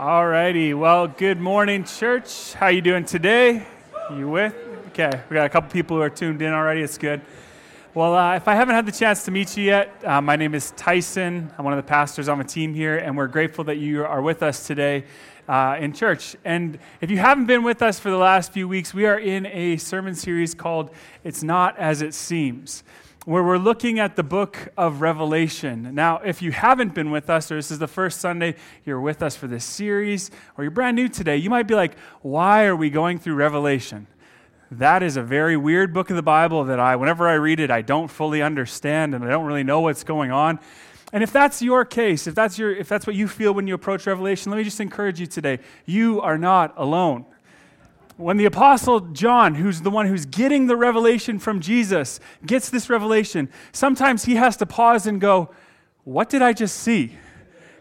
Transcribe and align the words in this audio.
All 0.00 0.24
righty. 0.24 0.74
Well, 0.74 1.08
good 1.08 1.40
morning, 1.40 1.82
church. 1.82 2.52
How 2.52 2.68
you 2.68 2.80
doing 2.80 3.04
today? 3.04 3.66
You 4.14 4.28
with? 4.28 4.54
Okay, 4.90 5.10
we 5.28 5.34
got 5.34 5.46
a 5.46 5.48
couple 5.48 5.72
people 5.72 5.96
who 5.96 6.02
are 6.04 6.08
tuned 6.08 6.40
in 6.40 6.52
already. 6.52 6.82
It's 6.82 6.96
good. 6.96 7.20
Well, 7.94 8.14
uh, 8.14 8.36
if 8.36 8.46
I 8.46 8.54
haven't 8.54 8.76
had 8.76 8.86
the 8.86 8.92
chance 8.92 9.24
to 9.24 9.32
meet 9.32 9.56
you 9.56 9.64
yet, 9.64 9.92
uh, 10.04 10.20
my 10.20 10.36
name 10.36 10.54
is 10.54 10.70
Tyson. 10.76 11.52
I'm 11.58 11.64
one 11.64 11.74
of 11.74 11.78
the 11.78 11.88
pastors 11.88 12.28
on 12.28 12.38
the 12.38 12.44
team 12.44 12.74
here, 12.74 12.98
and 12.98 13.16
we're 13.16 13.26
grateful 13.26 13.64
that 13.64 13.78
you 13.78 14.04
are 14.04 14.22
with 14.22 14.44
us 14.44 14.68
today 14.68 15.02
uh, 15.48 15.78
in 15.80 15.92
church. 15.92 16.36
And 16.44 16.78
if 17.00 17.10
you 17.10 17.18
haven't 17.18 17.46
been 17.46 17.64
with 17.64 17.82
us 17.82 17.98
for 17.98 18.10
the 18.10 18.18
last 18.18 18.52
few 18.52 18.68
weeks, 18.68 18.94
we 18.94 19.04
are 19.04 19.18
in 19.18 19.46
a 19.46 19.78
sermon 19.78 20.14
series 20.14 20.54
called 20.54 20.92
"It's 21.24 21.42
Not 21.42 21.76
as 21.76 22.02
It 22.02 22.14
Seems." 22.14 22.84
Where 23.28 23.44
we're 23.44 23.58
looking 23.58 23.98
at 23.98 24.16
the 24.16 24.22
book 24.22 24.56
of 24.78 25.02
Revelation. 25.02 25.94
Now, 25.94 26.16
if 26.24 26.40
you 26.40 26.50
haven't 26.50 26.94
been 26.94 27.10
with 27.10 27.28
us, 27.28 27.52
or 27.52 27.56
this 27.56 27.70
is 27.70 27.78
the 27.78 27.86
first 27.86 28.22
Sunday 28.22 28.54
you're 28.86 29.02
with 29.02 29.22
us 29.22 29.36
for 29.36 29.46
this 29.46 29.66
series, 29.66 30.30
or 30.56 30.64
you're 30.64 30.70
brand 30.70 30.96
new 30.96 31.10
today, 31.10 31.36
you 31.36 31.50
might 31.50 31.66
be 31.66 31.74
like, 31.74 31.98
why 32.22 32.64
are 32.64 32.74
we 32.74 32.88
going 32.88 33.18
through 33.18 33.34
Revelation? 33.34 34.06
That 34.70 35.02
is 35.02 35.18
a 35.18 35.22
very 35.22 35.58
weird 35.58 35.92
book 35.92 36.08
of 36.08 36.16
the 36.16 36.22
Bible 36.22 36.64
that 36.64 36.80
I, 36.80 36.96
whenever 36.96 37.28
I 37.28 37.34
read 37.34 37.60
it, 37.60 37.70
I 37.70 37.82
don't 37.82 38.08
fully 38.08 38.40
understand 38.40 39.14
and 39.14 39.22
I 39.22 39.28
don't 39.28 39.44
really 39.44 39.62
know 39.62 39.80
what's 39.80 40.04
going 40.04 40.30
on. 40.30 40.58
And 41.12 41.22
if 41.22 41.30
that's 41.30 41.60
your 41.60 41.84
case, 41.84 42.26
if 42.26 42.34
that's, 42.34 42.58
your, 42.58 42.74
if 42.74 42.88
that's 42.88 43.06
what 43.06 43.14
you 43.14 43.28
feel 43.28 43.52
when 43.52 43.66
you 43.66 43.74
approach 43.74 44.06
Revelation, 44.06 44.50
let 44.50 44.56
me 44.56 44.64
just 44.64 44.80
encourage 44.80 45.20
you 45.20 45.26
today. 45.26 45.58
You 45.84 46.22
are 46.22 46.38
not 46.38 46.72
alone 46.78 47.26
when 48.18 48.36
the 48.36 48.44
apostle 48.46 49.00
John, 49.00 49.54
who's 49.54 49.80
the 49.80 49.90
one 49.90 50.06
who's 50.06 50.26
getting 50.26 50.66
the 50.66 50.76
revelation 50.76 51.38
from 51.38 51.60
Jesus, 51.60 52.18
gets 52.44 52.68
this 52.68 52.90
revelation, 52.90 53.48
sometimes 53.72 54.24
he 54.24 54.34
has 54.34 54.56
to 54.56 54.66
pause 54.66 55.06
and 55.06 55.20
go, 55.20 55.50
What 56.02 56.28
did 56.28 56.42
I 56.42 56.52
just 56.52 56.76
see? 56.76 57.16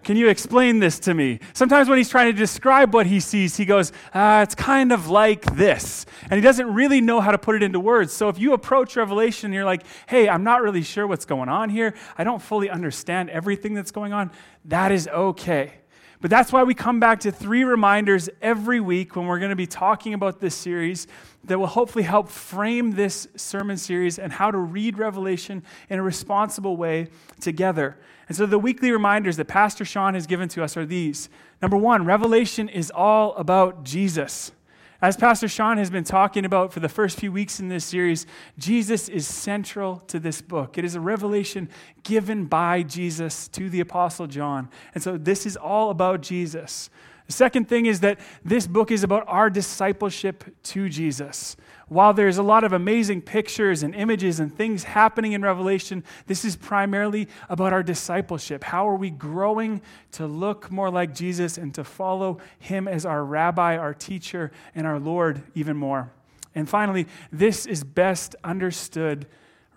Can 0.04 0.16
you 0.16 0.30
explain 0.30 0.80
this 0.80 1.00
to 1.00 1.14
me? 1.14 1.40
Sometimes 1.54 1.90
when 1.90 1.98
he's 1.98 2.08
trying 2.08 2.32
to 2.32 2.38
describe 2.38 2.94
what 2.94 3.08
he 3.08 3.20
sees, 3.20 3.58
he 3.58 3.66
goes, 3.66 3.92
ah, 4.14 4.44
It's 4.44 4.54
kind 4.54 4.92
of 4.92 5.10
like 5.10 5.44
this. 5.56 6.06
And 6.30 6.34
he 6.34 6.42
doesn't 6.42 6.72
really 6.72 7.02
know 7.02 7.20
how 7.20 7.32
to 7.32 7.40
put 7.40 7.56
it 7.56 7.64
into 7.64 7.80
words. 7.80 8.14
So 8.14 8.30
if 8.30 8.38
you 8.38 8.54
approach 8.54 8.96
Revelation 8.96 9.48
and 9.48 9.54
you're 9.56 9.66
like, 9.66 9.84
Hey, 10.08 10.30
I'm 10.30 10.44
not 10.44 10.62
really 10.62 10.84
sure 10.84 11.08
what's 11.08 11.26
going 11.26 11.50
on 11.50 11.72
here, 11.72 11.96
I 12.16 12.24
don't 12.24 12.42
fully 12.42 12.70
understand 12.70 13.32
everything 13.32 13.74
that's 13.74 13.92
going 13.92 14.14
on, 14.14 14.30
that 14.66 14.92
is 14.92 15.08
okay. 15.08 15.74
But 16.20 16.32
that's 16.32 16.52
why 16.52 16.64
we 16.64 16.74
come 16.74 17.00
back 17.00 17.20
to 17.22 17.32
three 17.32 17.64
reminders 17.64 18.28
every 18.42 18.80
week 18.80 19.16
when 19.16 19.28
we're 19.28 19.38
going 19.38 19.52
to 19.52 19.56
be 19.56 19.68
talking 19.68 20.16
about 20.16 20.40
this 20.40 20.56
series 20.56 21.08
that 21.44 21.60
will 21.60 21.68
hopefully 21.68 22.04
help 22.04 22.30
frame 22.30 22.92
this 22.92 23.28
sermon 23.36 23.78
series 23.78 24.18
and 24.18 24.34
how 24.34 24.50
to 24.50 24.58
read 24.58 24.98
Revelation 24.98 25.64
in 25.90 26.00
a 26.00 26.04
responsible 26.04 26.76
way 26.76 27.10
together. 27.40 27.98
And 28.28 28.36
so 28.36 28.46
the 28.46 28.60
weekly 28.60 28.92
reminders 28.92 29.38
that 29.38 29.48
Pastor 29.48 29.86
Sean 29.86 30.16
has 30.16 30.26
given 30.26 30.50
to 30.50 30.64
us 30.64 30.76
are 30.76 30.86
these. 30.86 31.30
Number 31.62 31.78
one, 31.78 32.04
Revelation 32.04 32.68
is 32.68 32.92
all 32.94 33.36
about 33.36 33.84
Jesus. 33.84 34.52
As 35.00 35.16
Pastor 35.16 35.48
Sean 35.48 35.78
has 35.78 35.92
been 35.92 36.04
talking 36.04 36.44
about 36.44 36.74
for 36.74 36.80
the 36.80 36.90
first 36.90 37.20
few 37.20 37.32
weeks 37.32 37.60
in 37.60 37.68
this 37.68 37.86
series, 37.86 38.26
Jesus 38.58 39.08
is 39.08 39.28
central 39.28 39.98
to 40.08 40.20
this 40.20 40.42
book. 40.42 40.78
It 40.78 40.84
is 40.84 40.96
a 40.96 41.00
revelation 41.00 41.70
given 42.02 42.46
by 42.46 42.82
Jesus 42.82 43.48
to 43.50 43.70
the 43.70 43.80
Apostle 43.80 44.26
John. 44.26 44.70
And 44.96 45.04
so 45.04 45.16
this 45.16 45.46
is 45.46 45.56
all 45.56 45.92
about 45.92 46.22
Jesus. 46.22 46.90
The 47.28 47.34
second 47.34 47.68
thing 47.68 47.86
is 47.86 48.00
that 48.00 48.20
this 48.44 48.66
book 48.66 48.90
is 48.90 49.04
about 49.04 49.24
our 49.28 49.52
discipleship 49.52 50.46
to 50.64 50.90
Jesus. 50.90 51.56
While 51.90 52.14
there's 52.14 52.38
a 52.38 52.44
lot 52.44 52.66
of 52.66 52.74
amazing 52.74 53.22
pictures 53.22 53.82
and 53.82 53.96
images 53.96 54.42
and 54.42 54.54
things 54.54 54.84
happening 54.84 55.32
in 55.32 55.42
Revelation, 55.42 56.04
this 56.26 56.44
is 56.44 56.58
primarily 56.58 57.30
about 57.48 57.72
our 57.72 57.82
discipleship. 57.82 58.66
How 58.66 58.90
are 58.90 58.96
we 58.96 59.10
growing 59.10 59.82
to 60.14 60.28
look 60.28 60.70
more 60.70 60.90
like 60.90 61.16
Jesus 61.16 61.58
and 61.58 61.74
to 61.76 61.86
follow 61.86 62.40
him 62.60 62.90
as 62.90 63.06
our 63.06 63.24
rabbi, 63.24 63.78
our 63.78 63.94
teacher, 63.94 64.52
and 64.76 64.86
our 64.86 65.00
Lord 65.00 65.44
even 65.56 65.78
more? 65.78 66.12
And 66.54 66.68
finally, 66.68 67.08
this 67.32 67.66
is 67.66 67.86
best 67.86 68.36
understood. 68.44 69.26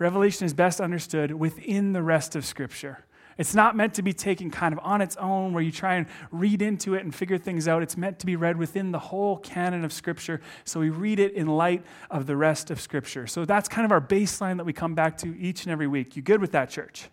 Revelation 0.01 0.47
is 0.47 0.55
best 0.55 0.81
understood 0.81 1.33
within 1.33 1.93
the 1.93 2.03
rest 2.03 2.35
of 2.35 2.45
Scripture. 2.45 3.05
It's 3.41 3.55
not 3.55 3.75
meant 3.75 3.95
to 3.95 4.03
be 4.03 4.13
taken 4.13 4.51
kind 4.51 4.75
of 4.75 4.79
on 4.83 5.01
its 5.01 5.17
own 5.17 5.55
where 5.55 5.63
you 5.63 5.73
try 5.73 5.95
and 5.95 6.07
read 6.31 6.61
into 6.61 6.93
it 6.93 7.05
and 7.05 7.15
figure 7.15 7.39
things 7.39 7.67
out. 7.67 7.83
It's 7.83 7.97
meant 7.97 8.19
to 8.19 8.27
be 8.27 8.37
read 8.37 8.59
within 8.59 8.93
the 8.93 8.99
whole 8.99 9.39
canon 9.39 9.83
of 9.83 9.95
Scripture. 9.95 10.43
So 10.67 10.79
we 10.79 10.91
read 10.91 11.19
it 11.19 11.33
in 11.33 11.47
light 11.47 11.83
of 12.11 12.27
the 12.27 12.37
rest 12.37 12.71
of 12.71 12.83
Scripture. 12.83 13.27
So 13.27 13.47
that's 13.47 13.67
kind 13.67 13.87
of 13.87 13.93
our 13.93 14.01
baseline 14.01 14.59
that 14.59 14.67
we 14.67 14.75
come 14.75 14.95
back 14.95 15.17
to 15.19 15.35
each 15.41 15.65
and 15.65 15.73
every 15.73 15.87
week. 15.87 16.17
You 16.17 16.23
good 16.23 16.43
with 16.43 16.53
that, 16.53 16.69
church? 16.69 17.09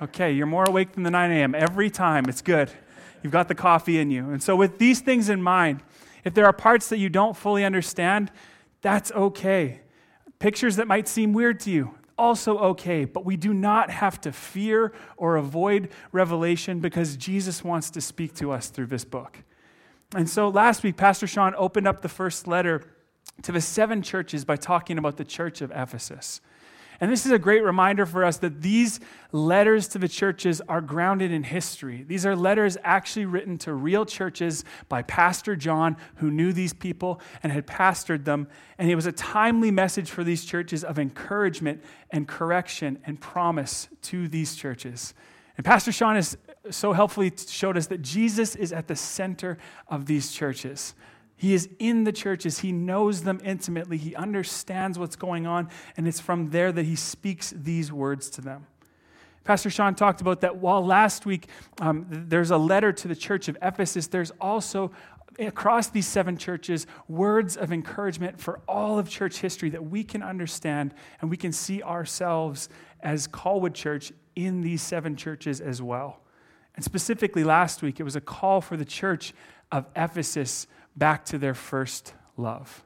Okay, 0.00 0.30
you're 0.30 0.46
more 0.46 0.62
awake 0.64 0.92
than 0.92 1.02
the 1.02 1.10
9 1.10 1.32
a.m. 1.32 1.56
every 1.56 1.90
time. 1.90 2.26
It's 2.28 2.40
good. 2.40 2.70
You've 3.24 3.32
got 3.32 3.48
the 3.48 3.56
coffee 3.56 3.98
in 3.98 4.12
you. 4.12 4.30
And 4.30 4.40
so, 4.40 4.54
with 4.54 4.78
these 4.78 5.00
things 5.00 5.28
in 5.28 5.42
mind, 5.42 5.82
if 6.22 6.34
there 6.34 6.44
are 6.44 6.52
parts 6.52 6.88
that 6.90 6.98
you 6.98 7.08
don't 7.08 7.36
fully 7.36 7.64
understand, 7.64 8.30
that's 8.80 9.10
okay. 9.10 9.80
Pictures 10.38 10.76
that 10.76 10.86
might 10.86 11.08
seem 11.08 11.32
weird 11.32 11.58
to 11.60 11.72
you, 11.72 11.97
also 12.18 12.58
okay, 12.58 13.04
but 13.04 13.24
we 13.24 13.36
do 13.36 13.54
not 13.54 13.90
have 13.90 14.20
to 14.22 14.32
fear 14.32 14.92
or 15.16 15.36
avoid 15.36 15.90
revelation 16.12 16.80
because 16.80 17.16
Jesus 17.16 17.64
wants 17.64 17.90
to 17.90 18.00
speak 18.00 18.34
to 18.36 18.50
us 18.52 18.68
through 18.68 18.86
this 18.86 19.04
book. 19.04 19.38
And 20.14 20.28
so 20.28 20.48
last 20.48 20.82
week, 20.82 20.96
Pastor 20.96 21.26
Sean 21.26 21.54
opened 21.56 21.86
up 21.86 22.02
the 22.02 22.08
first 22.08 22.46
letter 22.46 22.82
to 23.42 23.52
the 23.52 23.60
seven 23.60 24.02
churches 24.02 24.44
by 24.44 24.56
talking 24.56 24.98
about 24.98 25.16
the 25.16 25.24
church 25.24 25.60
of 25.60 25.70
Ephesus. 25.70 26.40
And 27.00 27.12
this 27.12 27.24
is 27.24 27.32
a 27.32 27.38
great 27.38 27.62
reminder 27.62 28.06
for 28.06 28.24
us 28.24 28.38
that 28.38 28.60
these 28.60 28.98
letters 29.30 29.86
to 29.88 29.98
the 29.98 30.08
churches 30.08 30.60
are 30.68 30.80
grounded 30.80 31.30
in 31.30 31.44
history. 31.44 32.02
These 32.02 32.26
are 32.26 32.34
letters 32.34 32.76
actually 32.82 33.26
written 33.26 33.56
to 33.58 33.72
real 33.72 34.04
churches 34.04 34.64
by 34.88 35.02
Pastor 35.02 35.54
John, 35.54 35.96
who 36.16 36.30
knew 36.30 36.52
these 36.52 36.72
people 36.72 37.20
and 37.42 37.52
had 37.52 37.68
pastored 37.68 38.24
them. 38.24 38.48
And 38.78 38.90
it 38.90 38.96
was 38.96 39.06
a 39.06 39.12
timely 39.12 39.70
message 39.70 40.10
for 40.10 40.24
these 40.24 40.44
churches 40.44 40.82
of 40.82 40.98
encouragement 40.98 41.84
and 42.10 42.26
correction 42.26 42.98
and 43.04 43.20
promise 43.20 43.88
to 44.02 44.26
these 44.26 44.56
churches. 44.56 45.14
And 45.56 45.64
Pastor 45.64 45.92
Sean 45.92 46.16
has 46.16 46.36
so 46.70 46.92
helpfully 46.92 47.32
showed 47.48 47.76
us 47.76 47.86
that 47.88 48.02
Jesus 48.02 48.56
is 48.56 48.72
at 48.72 48.88
the 48.88 48.96
center 48.96 49.58
of 49.86 50.06
these 50.06 50.32
churches. 50.32 50.94
He 51.38 51.54
is 51.54 51.68
in 51.78 52.04
the 52.04 52.12
churches. 52.12 52.58
He 52.58 52.72
knows 52.72 53.22
them 53.22 53.40
intimately. 53.44 53.96
He 53.96 54.14
understands 54.14 54.98
what's 54.98 55.16
going 55.16 55.46
on, 55.46 55.70
and 55.96 56.06
it's 56.06 56.20
from 56.20 56.50
there 56.50 56.72
that 56.72 56.84
he 56.84 56.96
speaks 56.96 57.54
these 57.56 57.92
words 57.92 58.28
to 58.30 58.40
them. 58.40 58.66
Pastor 59.44 59.70
Sean 59.70 59.94
talked 59.94 60.20
about 60.20 60.42
that 60.42 60.56
while 60.56 60.84
last 60.84 61.24
week 61.24 61.48
um, 61.80 62.06
there's 62.10 62.50
a 62.50 62.58
letter 62.58 62.92
to 62.92 63.08
the 63.08 63.16
church 63.16 63.48
of 63.48 63.56
Ephesus, 63.62 64.08
there's 64.08 64.32
also 64.40 64.90
across 65.38 65.88
these 65.88 66.06
seven 66.06 66.36
churches 66.36 66.86
words 67.06 67.56
of 67.56 67.72
encouragement 67.72 68.40
for 68.40 68.60
all 68.68 68.98
of 68.98 69.08
church 69.08 69.38
history 69.38 69.70
that 69.70 69.84
we 69.84 70.02
can 70.02 70.22
understand 70.22 70.92
and 71.20 71.30
we 71.30 71.36
can 71.36 71.52
see 71.52 71.82
ourselves 71.82 72.68
as 73.00 73.28
Colwood 73.28 73.74
Church 73.74 74.12
in 74.34 74.60
these 74.60 74.82
seven 74.82 75.16
churches 75.16 75.60
as 75.60 75.80
well. 75.80 76.20
And 76.74 76.84
specifically 76.84 77.44
last 77.44 77.80
week, 77.80 78.00
it 78.00 78.02
was 78.02 78.16
a 78.16 78.20
call 78.20 78.60
for 78.60 78.76
the 78.76 78.84
church 78.84 79.32
of 79.70 79.86
Ephesus 79.96 80.66
back 80.98 81.24
to 81.26 81.38
their 81.38 81.54
first 81.54 82.14
love. 82.36 82.84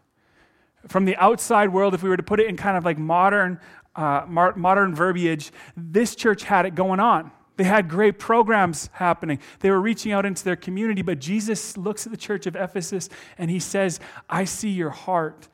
From 0.89 1.05
the 1.05 1.17
outside 1.17 1.73
world, 1.73 1.95
if 1.95 2.03
we 2.03 2.09
were 2.09 2.17
to 2.17 2.23
put 2.23 2.41
it 2.41 2.47
in 2.47 2.57
kind 2.57 2.77
of 2.77 2.85
like 2.85 2.99
modern, 2.99 3.61
uh, 3.95 4.25
modern 4.27 4.95
verbiage, 4.95 5.53
this 5.77 6.15
church 6.15 6.43
had 6.43 6.67
it 6.67 6.75
going 6.75 7.01
on. 7.01 7.31
They 7.57 7.65
had 7.65 7.89
great 7.89 8.19
programs 8.19 8.89
happening. 8.93 9.39
They 9.61 9.71
were 9.71 9.81
reaching 9.81 10.13
out 10.13 10.27
into 10.27 10.43
their 10.45 10.57
community, 10.57 11.03
but 11.03 11.19
Jesus 11.19 11.77
looks 11.77 12.07
at 12.07 12.13
the 12.13 12.19
church 12.19 12.47
of 12.47 12.57
Ephesus 12.57 13.09
and 13.39 13.51
he 13.51 13.61
says, 13.61 14.01
I 14.29 14.45
see 14.45 14.71
your 14.71 14.91
heart 14.91 15.49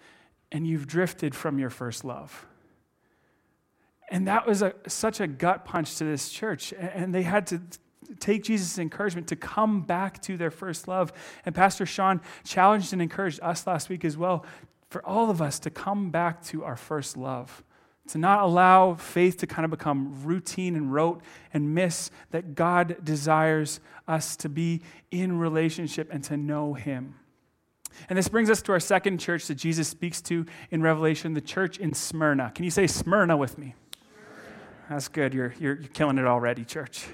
and 0.50 0.66
you've 0.66 0.86
drifted 0.86 1.34
from 1.34 1.58
your 1.58 1.70
first 1.70 2.04
love. 2.04 2.46
And 4.10 4.26
that 4.28 4.46
was 4.46 4.62
a, 4.62 4.74
such 4.86 5.20
a 5.20 5.26
gut 5.26 5.64
punch 5.64 5.96
to 5.96 6.04
this 6.04 6.30
church. 6.30 6.72
And 6.72 7.14
they 7.14 7.24
had 7.24 7.46
to 7.48 7.60
take 8.20 8.44
Jesus' 8.44 8.78
encouragement 8.78 9.28
to 9.28 9.36
come 9.36 9.82
back 9.82 10.20
to 10.22 10.36
their 10.36 10.50
first 10.50 10.88
love. 10.88 11.12
And 11.44 11.54
Pastor 11.54 11.86
Sean 11.86 12.20
challenged 12.44 12.92
and 12.92 13.02
encouraged 13.02 13.40
us 13.42 13.66
last 13.66 13.88
week 13.88 14.04
as 14.04 14.16
well 14.16 14.44
for 14.90 15.04
all 15.04 15.30
of 15.30 15.42
us 15.42 15.58
to 15.60 15.70
come 15.70 16.10
back 16.10 16.42
to 16.44 16.64
our 16.64 16.76
first 16.76 17.16
love. 17.16 17.62
To 18.08 18.18
not 18.18 18.42
allow 18.42 18.94
faith 18.94 19.36
to 19.38 19.46
kind 19.46 19.64
of 19.64 19.70
become 19.70 20.24
routine 20.24 20.76
and 20.76 20.92
rote 20.92 21.20
and 21.52 21.74
miss 21.74 22.10
that 22.30 22.54
God 22.54 23.04
desires 23.04 23.80
us 24.06 24.34
to 24.36 24.48
be 24.48 24.80
in 25.10 25.38
relationship 25.38 26.08
and 26.10 26.24
to 26.24 26.38
know 26.38 26.72
Him. 26.72 27.16
And 28.08 28.16
this 28.16 28.28
brings 28.28 28.48
us 28.48 28.62
to 28.62 28.72
our 28.72 28.80
second 28.80 29.18
church 29.18 29.46
that 29.48 29.56
Jesus 29.56 29.88
speaks 29.88 30.22
to 30.22 30.46
in 30.70 30.82
Revelation, 30.82 31.34
the 31.34 31.40
church 31.42 31.78
in 31.78 31.92
Smyrna. 31.92 32.52
Can 32.54 32.64
you 32.64 32.70
say 32.70 32.86
Smyrna 32.86 33.36
with 33.36 33.58
me? 33.58 33.74
That's 34.88 35.08
good. 35.08 35.34
You're, 35.34 35.54
you're, 35.58 35.76
you're 35.76 35.88
killing 35.88 36.16
it 36.16 36.24
already, 36.24 36.64
church. 36.64 37.06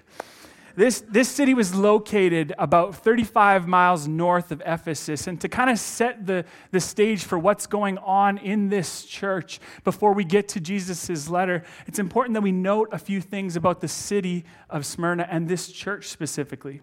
This, 0.77 1.01
this 1.09 1.29
city 1.29 1.55
was 1.55 1.75
located 1.75 2.53
about 2.59 2.97
35 2.97 3.69
miles 3.69 4.09
north 4.09 4.51
of 4.51 4.61
Ephesus. 4.67 5.27
And 5.27 5.41
to 5.41 5.49
kind 5.49 5.71
of 5.71 5.79
set 5.79 6.27
the, 6.27 6.45
the 6.73 6.81
stage 6.81 7.25
for 7.25 7.39
what's 7.39 7.67
going 7.67 7.99
on 7.99 8.39
in 8.39 8.71
this 8.71 9.05
church 9.05 9.61
before 9.85 10.13
we 10.13 10.25
get 10.25 10.49
to 10.49 10.61
Jesus' 10.61 11.29
letter, 11.29 11.63
it's 11.87 12.01
important 12.01 12.35
that 12.35 12.41
we 12.41 12.53
note 12.53 12.89
a 12.91 12.99
few 12.99 13.21
things 13.21 13.55
about 13.55 13.81
the 13.81 13.89
city 13.89 14.45
of 14.69 14.85
Smyrna 14.85 15.29
and 15.31 15.49
this 15.49 15.71
church 15.71 16.09
specifically. 16.09 16.81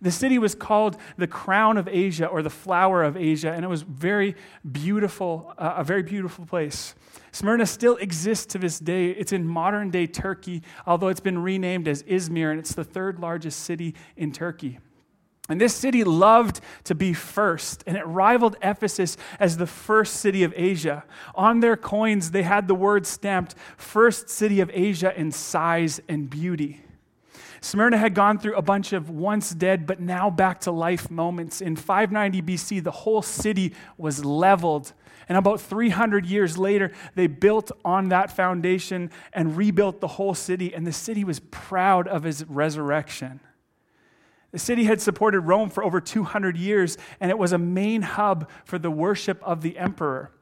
The 0.00 0.10
city 0.10 0.38
was 0.38 0.54
called 0.54 0.96
the 1.16 1.26
crown 1.26 1.76
of 1.76 1.88
Asia 1.88 2.26
or 2.26 2.42
the 2.42 2.50
flower 2.50 3.02
of 3.02 3.16
Asia, 3.16 3.52
and 3.52 3.64
it 3.64 3.68
was 3.68 3.82
very 3.82 4.34
beautiful, 4.70 5.54
uh, 5.58 5.74
a 5.76 5.84
very 5.84 6.02
beautiful 6.02 6.46
place. 6.46 6.94
Smyrna 7.32 7.66
still 7.66 7.96
exists 7.96 8.46
to 8.46 8.58
this 8.58 8.78
day. 8.78 9.10
It's 9.10 9.32
in 9.32 9.46
modern 9.46 9.90
day 9.90 10.06
Turkey, 10.06 10.62
although 10.86 11.08
it's 11.08 11.20
been 11.20 11.38
renamed 11.38 11.88
as 11.88 12.02
Izmir, 12.04 12.50
and 12.50 12.60
it's 12.60 12.74
the 12.74 12.84
third 12.84 13.18
largest 13.18 13.60
city 13.60 13.94
in 14.16 14.32
Turkey. 14.32 14.78
And 15.48 15.60
this 15.60 15.74
city 15.74 16.04
loved 16.04 16.60
to 16.84 16.94
be 16.94 17.12
first, 17.12 17.84
and 17.86 17.98
it 17.98 18.06
rivaled 18.06 18.56
Ephesus 18.62 19.18
as 19.38 19.58
the 19.58 19.66
first 19.66 20.14
city 20.14 20.42
of 20.42 20.54
Asia. 20.56 21.04
On 21.34 21.60
their 21.60 21.76
coins, 21.76 22.30
they 22.30 22.44
had 22.44 22.66
the 22.66 22.74
word 22.74 23.06
stamped, 23.06 23.54
First 23.76 24.30
City 24.30 24.60
of 24.60 24.70
Asia 24.72 25.12
in 25.18 25.32
size 25.32 26.00
and 26.08 26.30
beauty. 26.30 26.83
Smyrna 27.64 27.96
had 27.96 28.14
gone 28.14 28.38
through 28.38 28.56
a 28.56 28.62
bunch 28.62 28.92
of 28.92 29.08
once 29.08 29.54
dead 29.54 29.86
but 29.86 29.98
now 29.98 30.28
back 30.28 30.60
to 30.60 30.70
life 30.70 31.10
moments. 31.10 31.62
In 31.62 31.76
590 31.76 32.42
BC, 32.42 32.84
the 32.84 32.90
whole 32.90 33.22
city 33.22 33.74
was 33.96 34.22
leveled. 34.22 34.92
And 35.30 35.38
about 35.38 35.62
300 35.62 36.26
years 36.26 36.58
later, 36.58 36.92
they 37.14 37.26
built 37.26 37.72
on 37.82 38.10
that 38.10 38.30
foundation 38.30 39.10
and 39.32 39.56
rebuilt 39.56 40.02
the 40.02 40.08
whole 40.08 40.34
city, 40.34 40.74
and 40.74 40.86
the 40.86 40.92
city 40.92 41.24
was 41.24 41.40
proud 41.40 42.06
of 42.06 42.24
his 42.24 42.44
resurrection. 42.44 43.40
The 44.50 44.58
city 44.58 44.84
had 44.84 45.00
supported 45.00 45.40
Rome 45.40 45.70
for 45.70 45.82
over 45.82 46.02
200 46.02 46.58
years, 46.58 46.98
and 47.18 47.30
it 47.30 47.38
was 47.38 47.52
a 47.52 47.58
main 47.58 48.02
hub 48.02 48.50
for 48.66 48.78
the 48.78 48.90
worship 48.90 49.42
of 49.42 49.62
the 49.62 49.78
emperor. 49.78 50.32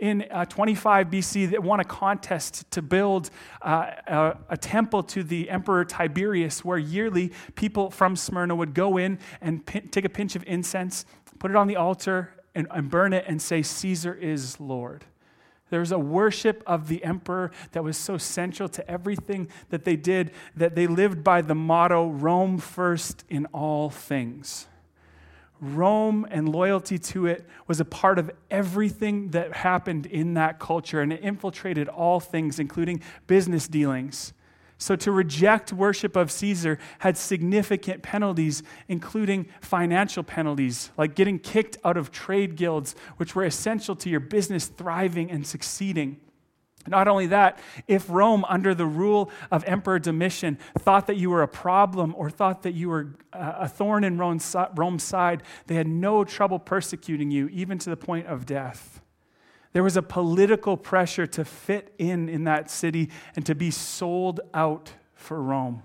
In 0.00 0.24
uh, 0.30 0.46
25 0.46 1.08
BC, 1.08 1.50
they 1.50 1.58
won 1.58 1.78
a 1.78 1.84
contest 1.84 2.70
to 2.70 2.80
build 2.80 3.28
uh, 3.60 3.90
a, 4.06 4.36
a, 4.48 4.56
temple 4.56 5.02
to 5.02 5.22
the 5.22 5.50
emperor 5.50 5.84
Tiberius, 5.84 6.64
where 6.64 6.78
yearly 6.78 7.32
people 7.54 7.90
from 7.90 8.16
Smyrna 8.16 8.54
would 8.54 8.72
go 8.72 8.96
in 8.96 9.18
and 9.42 9.66
take 9.66 10.06
a 10.06 10.08
pinch 10.08 10.36
of 10.36 10.44
incense, 10.46 11.04
put 11.38 11.50
it 11.50 11.56
on 11.56 11.66
the 11.66 11.76
altar, 11.76 12.32
and, 12.54 12.66
and 12.70 12.88
burn 12.90 13.12
it, 13.12 13.26
and 13.28 13.42
say, 13.42 13.60
Caesar 13.60 14.14
is 14.14 14.58
Lord. 14.58 15.04
There 15.68 15.80
was 15.80 15.92
a 15.92 15.98
worship 15.98 16.62
of 16.66 16.88
the 16.88 17.04
emperor 17.04 17.50
that 17.72 17.84
was 17.84 17.98
so 17.98 18.16
central 18.16 18.70
to 18.70 18.90
everything 18.90 19.48
that 19.68 19.84
they 19.84 19.96
did 19.96 20.32
that 20.56 20.74
they 20.74 20.86
lived 20.86 21.22
by 21.22 21.42
the 21.42 21.54
motto 21.54 22.08
Rome 22.08 22.56
first 22.56 23.24
in 23.28 23.46
all 23.46 23.90
things. 23.90 24.66
Rome 25.60 26.26
and 26.30 26.48
loyalty 26.48 26.98
to 26.98 27.26
it 27.26 27.46
was 27.66 27.80
a 27.80 27.84
part 27.84 28.18
of 28.18 28.30
everything 28.50 29.30
that 29.30 29.52
happened 29.52 30.06
in 30.06 30.34
that 30.34 30.58
culture, 30.58 31.00
and 31.00 31.12
it 31.12 31.20
infiltrated 31.22 31.88
all 31.88 32.20
things, 32.20 32.58
including 32.58 33.02
business 33.26 33.68
dealings. 33.68 34.32
So, 34.78 34.96
to 34.96 35.12
reject 35.12 35.74
worship 35.74 36.16
of 36.16 36.30
Caesar 36.30 36.78
had 37.00 37.18
significant 37.18 38.02
penalties, 38.02 38.62
including 38.88 39.46
financial 39.60 40.22
penalties, 40.22 40.90
like 40.96 41.14
getting 41.14 41.38
kicked 41.38 41.76
out 41.84 41.98
of 41.98 42.10
trade 42.10 42.56
guilds, 42.56 42.94
which 43.18 43.34
were 43.34 43.44
essential 43.44 43.94
to 43.96 44.08
your 44.08 44.20
business 44.20 44.68
thriving 44.68 45.30
and 45.30 45.46
succeeding. 45.46 46.18
Not 46.88 47.08
only 47.08 47.26
that, 47.26 47.58
if 47.86 48.08
Rome, 48.08 48.44
under 48.48 48.74
the 48.74 48.86
rule 48.86 49.30
of 49.50 49.62
Emperor 49.64 49.98
Domitian, 49.98 50.58
thought 50.78 51.06
that 51.08 51.16
you 51.16 51.28
were 51.30 51.42
a 51.42 51.48
problem 51.48 52.14
or 52.16 52.30
thought 52.30 52.62
that 52.62 52.72
you 52.72 52.88
were 52.88 53.16
a 53.32 53.68
thorn 53.68 54.02
in 54.02 54.16
Rome's 54.16 54.44
side, 55.02 55.42
they 55.66 55.74
had 55.74 55.86
no 55.86 56.24
trouble 56.24 56.58
persecuting 56.58 57.30
you, 57.30 57.48
even 57.48 57.78
to 57.78 57.90
the 57.90 57.96
point 57.96 58.26
of 58.26 58.46
death. 58.46 59.02
There 59.72 59.82
was 59.82 59.96
a 59.96 60.02
political 60.02 60.76
pressure 60.76 61.26
to 61.28 61.44
fit 61.44 61.94
in 61.98 62.28
in 62.28 62.44
that 62.44 62.70
city 62.70 63.10
and 63.36 63.44
to 63.46 63.54
be 63.54 63.70
sold 63.70 64.40
out 64.54 64.94
for 65.14 65.40
Rome. 65.40 65.82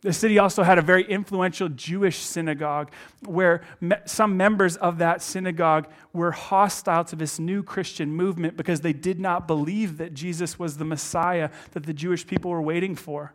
The 0.00 0.12
city 0.12 0.38
also 0.38 0.62
had 0.62 0.78
a 0.78 0.82
very 0.82 1.02
influential 1.02 1.68
Jewish 1.68 2.18
synagogue 2.18 2.92
where 3.24 3.62
me- 3.80 3.96
some 4.04 4.36
members 4.36 4.76
of 4.76 4.98
that 4.98 5.22
synagogue 5.22 5.88
were 6.12 6.30
hostile 6.30 7.04
to 7.06 7.16
this 7.16 7.40
new 7.40 7.64
Christian 7.64 8.12
movement 8.12 8.56
because 8.56 8.80
they 8.82 8.92
did 8.92 9.18
not 9.18 9.48
believe 9.48 9.98
that 9.98 10.14
Jesus 10.14 10.56
was 10.56 10.76
the 10.76 10.84
Messiah 10.84 11.50
that 11.72 11.84
the 11.84 11.92
Jewish 11.92 12.26
people 12.26 12.50
were 12.52 12.62
waiting 12.62 12.94
for. 12.94 13.34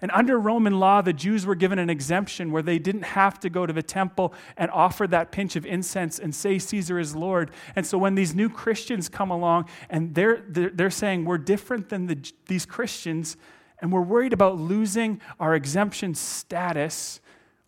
And 0.00 0.10
under 0.12 0.36
Roman 0.40 0.80
law, 0.80 1.00
the 1.00 1.12
Jews 1.12 1.46
were 1.46 1.54
given 1.54 1.78
an 1.78 1.88
exemption 1.88 2.50
where 2.50 2.62
they 2.62 2.80
didn't 2.80 3.04
have 3.04 3.38
to 3.38 3.48
go 3.48 3.64
to 3.64 3.72
the 3.72 3.84
temple 3.84 4.34
and 4.56 4.68
offer 4.72 5.06
that 5.06 5.30
pinch 5.30 5.54
of 5.54 5.64
incense 5.64 6.18
and 6.18 6.34
say 6.34 6.58
Caesar 6.58 6.98
is 6.98 7.14
Lord. 7.14 7.52
And 7.76 7.86
so 7.86 7.96
when 7.96 8.16
these 8.16 8.34
new 8.34 8.48
Christians 8.50 9.08
come 9.08 9.30
along 9.30 9.68
and 9.88 10.16
they're, 10.16 10.42
they're, 10.48 10.70
they're 10.70 10.90
saying 10.90 11.24
we're 11.24 11.38
different 11.38 11.88
than 11.88 12.08
the, 12.08 12.32
these 12.48 12.66
Christians 12.66 13.36
and 13.82 13.92
we're 13.92 14.00
worried 14.00 14.32
about 14.32 14.58
losing 14.58 15.20
our 15.40 15.54
exemption 15.54 16.14
status 16.14 17.20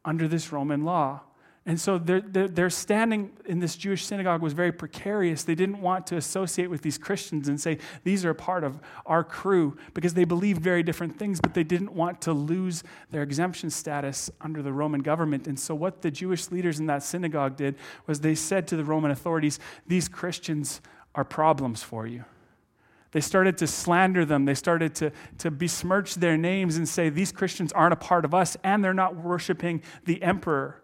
under 0.05 0.29
this 0.29 0.53
Roman 0.53 0.85
law. 0.85 1.21
And 1.67 1.81
so 1.81 1.97
their, 1.97 2.21
their, 2.21 2.69
standing 2.69 3.33
in 3.47 3.59
this 3.59 3.75
Jewish 3.75 4.05
synagogue 4.05 4.43
was 4.43 4.53
very 4.53 4.71
precarious. 4.71 5.45
They 5.45 5.55
didn't 5.55 5.81
want 5.81 6.07
to 6.09 6.17
associate 6.19 6.69
with 6.69 6.83
these 6.83 6.99
Christians 6.99 7.49
and 7.49 7.59
say, 7.59 7.79
these 8.05 8.23
are 8.25 8.31
a 8.31 8.35
part 8.35 8.65
of 8.65 8.79
our 9.07 9.25
crew, 9.25 9.79
because 9.95 10.13
they 10.13 10.25
believed 10.25 10.61
very 10.61 10.83
different 10.83 11.19
things, 11.19 11.41
but 11.41 11.55
they 11.55 11.65
didn't 11.65 11.93
want 11.93 12.21
to 12.23 12.35
lose 12.35 12.85
their 13.11 13.23
exemption 13.23 13.71
status 13.71 14.31
under 14.43 14.61
the 14.61 14.75
Roman 14.75 15.01
government. 15.01 15.47
And 15.47 15.59
so, 15.59 15.75
what 15.75 16.03
the 16.03 16.11
Jewish 16.11 16.51
leaders 16.51 16.79
in 16.81 16.87
that 16.87 17.03
synagogue 17.03 17.57
did 17.57 17.77
was 18.07 18.21
they 18.21 18.35
said 18.35 18.69
to 18.69 18.77
the 18.77 18.85
Roman 18.85 19.11
authorities, 19.11 19.59
these 19.87 20.07
Christians 20.07 20.83
are 21.15 21.25
problems 21.25 21.83
for 21.83 22.07
you. 22.07 22.27
They 23.15 23.21
started 23.21 23.57
to 23.59 23.69
slander 23.69 24.25
them. 24.25 24.45
They 24.45 24.55
started 24.55 24.97
to, 24.97 25.13
to 25.39 25.53
besmirch 25.53 26.17
their 26.17 26.37
names 26.37 26.77
and 26.77 26.89
say, 26.89 27.11
These 27.11 27.31
Christians 27.31 27.71
aren't 27.71 27.93
a 27.93 27.97
part 27.97 28.25
of 28.25 28.35
us, 28.35 28.57
and 28.65 28.83
they're 28.83 28.93
not 28.93 29.15
worshiping 29.15 29.83
the 30.05 30.21
emperor. 30.21 30.83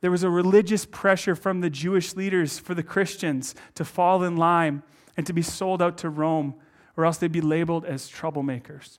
There 0.00 0.12
was 0.12 0.22
a 0.22 0.30
religious 0.30 0.86
pressure 0.86 1.34
from 1.34 1.62
the 1.62 1.68
Jewish 1.68 2.14
leaders 2.14 2.60
for 2.60 2.72
the 2.72 2.84
Christians 2.84 3.56
to 3.74 3.84
fall 3.84 4.22
in 4.22 4.36
line 4.36 4.84
and 5.16 5.26
to 5.26 5.32
be 5.32 5.42
sold 5.42 5.82
out 5.82 5.98
to 5.98 6.08
Rome, 6.08 6.54
or 6.96 7.04
else 7.04 7.18
they'd 7.18 7.32
be 7.32 7.40
labeled 7.40 7.84
as 7.84 8.08
troublemakers. 8.08 8.98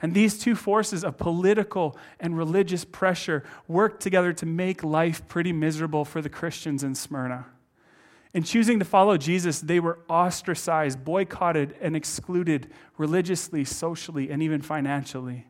And 0.00 0.14
these 0.14 0.38
two 0.38 0.54
forces 0.54 1.04
of 1.04 1.18
political 1.18 1.98
and 2.18 2.38
religious 2.38 2.86
pressure 2.86 3.44
worked 3.68 4.00
together 4.00 4.32
to 4.32 4.46
make 4.46 4.82
life 4.82 5.28
pretty 5.28 5.52
miserable 5.52 6.06
for 6.06 6.22
the 6.22 6.30
Christians 6.30 6.82
in 6.82 6.94
Smyrna. 6.94 7.44
In 8.32 8.44
choosing 8.44 8.78
to 8.78 8.84
follow 8.84 9.16
Jesus, 9.16 9.60
they 9.60 9.80
were 9.80 9.98
ostracized, 10.08 11.04
boycotted, 11.04 11.74
and 11.80 11.96
excluded 11.96 12.70
religiously, 12.96 13.64
socially, 13.64 14.30
and 14.30 14.42
even 14.42 14.62
financially. 14.62 15.46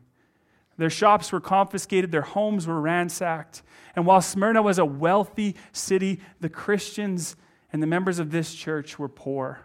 Their 0.77 0.89
shops 0.89 1.31
were 1.31 1.39
confiscated, 1.39 2.11
their 2.11 2.21
homes 2.21 2.65
were 2.65 2.81
ransacked. 2.81 3.61
And 3.95 4.05
while 4.05 4.21
Smyrna 4.21 4.63
was 4.63 4.79
a 4.79 4.85
wealthy 4.85 5.55
city, 5.71 6.21
the 6.39 6.49
Christians 6.49 7.35
and 7.71 7.83
the 7.83 7.87
members 7.87 8.17
of 8.17 8.31
this 8.31 8.55
church 8.55 8.97
were 8.97 9.09
poor 9.09 9.61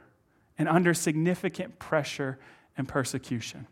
and 0.58 0.68
under 0.68 0.92
significant 0.92 1.78
pressure 1.78 2.38
and 2.76 2.86
persecution. 2.86 3.66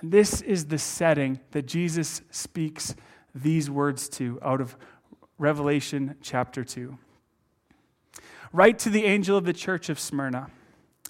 And 0.00 0.10
this 0.10 0.40
is 0.40 0.66
the 0.66 0.78
setting 0.78 1.38
that 1.52 1.66
Jesus 1.66 2.22
speaks 2.30 2.96
these 3.34 3.70
words 3.70 4.08
to 4.10 4.40
out 4.42 4.60
of 4.60 4.76
Revelation 5.38 6.16
chapter 6.22 6.64
2. 6.64 6.98
Write 8.52 8.78
to 8.80 8.90
the 8.90 9.04
angel 9.04 9.36
of 9.36 9.44
the 9.44 9.52
church 9.52 9.88
of 9.88 9.98
Smyrna. 9.98 10.50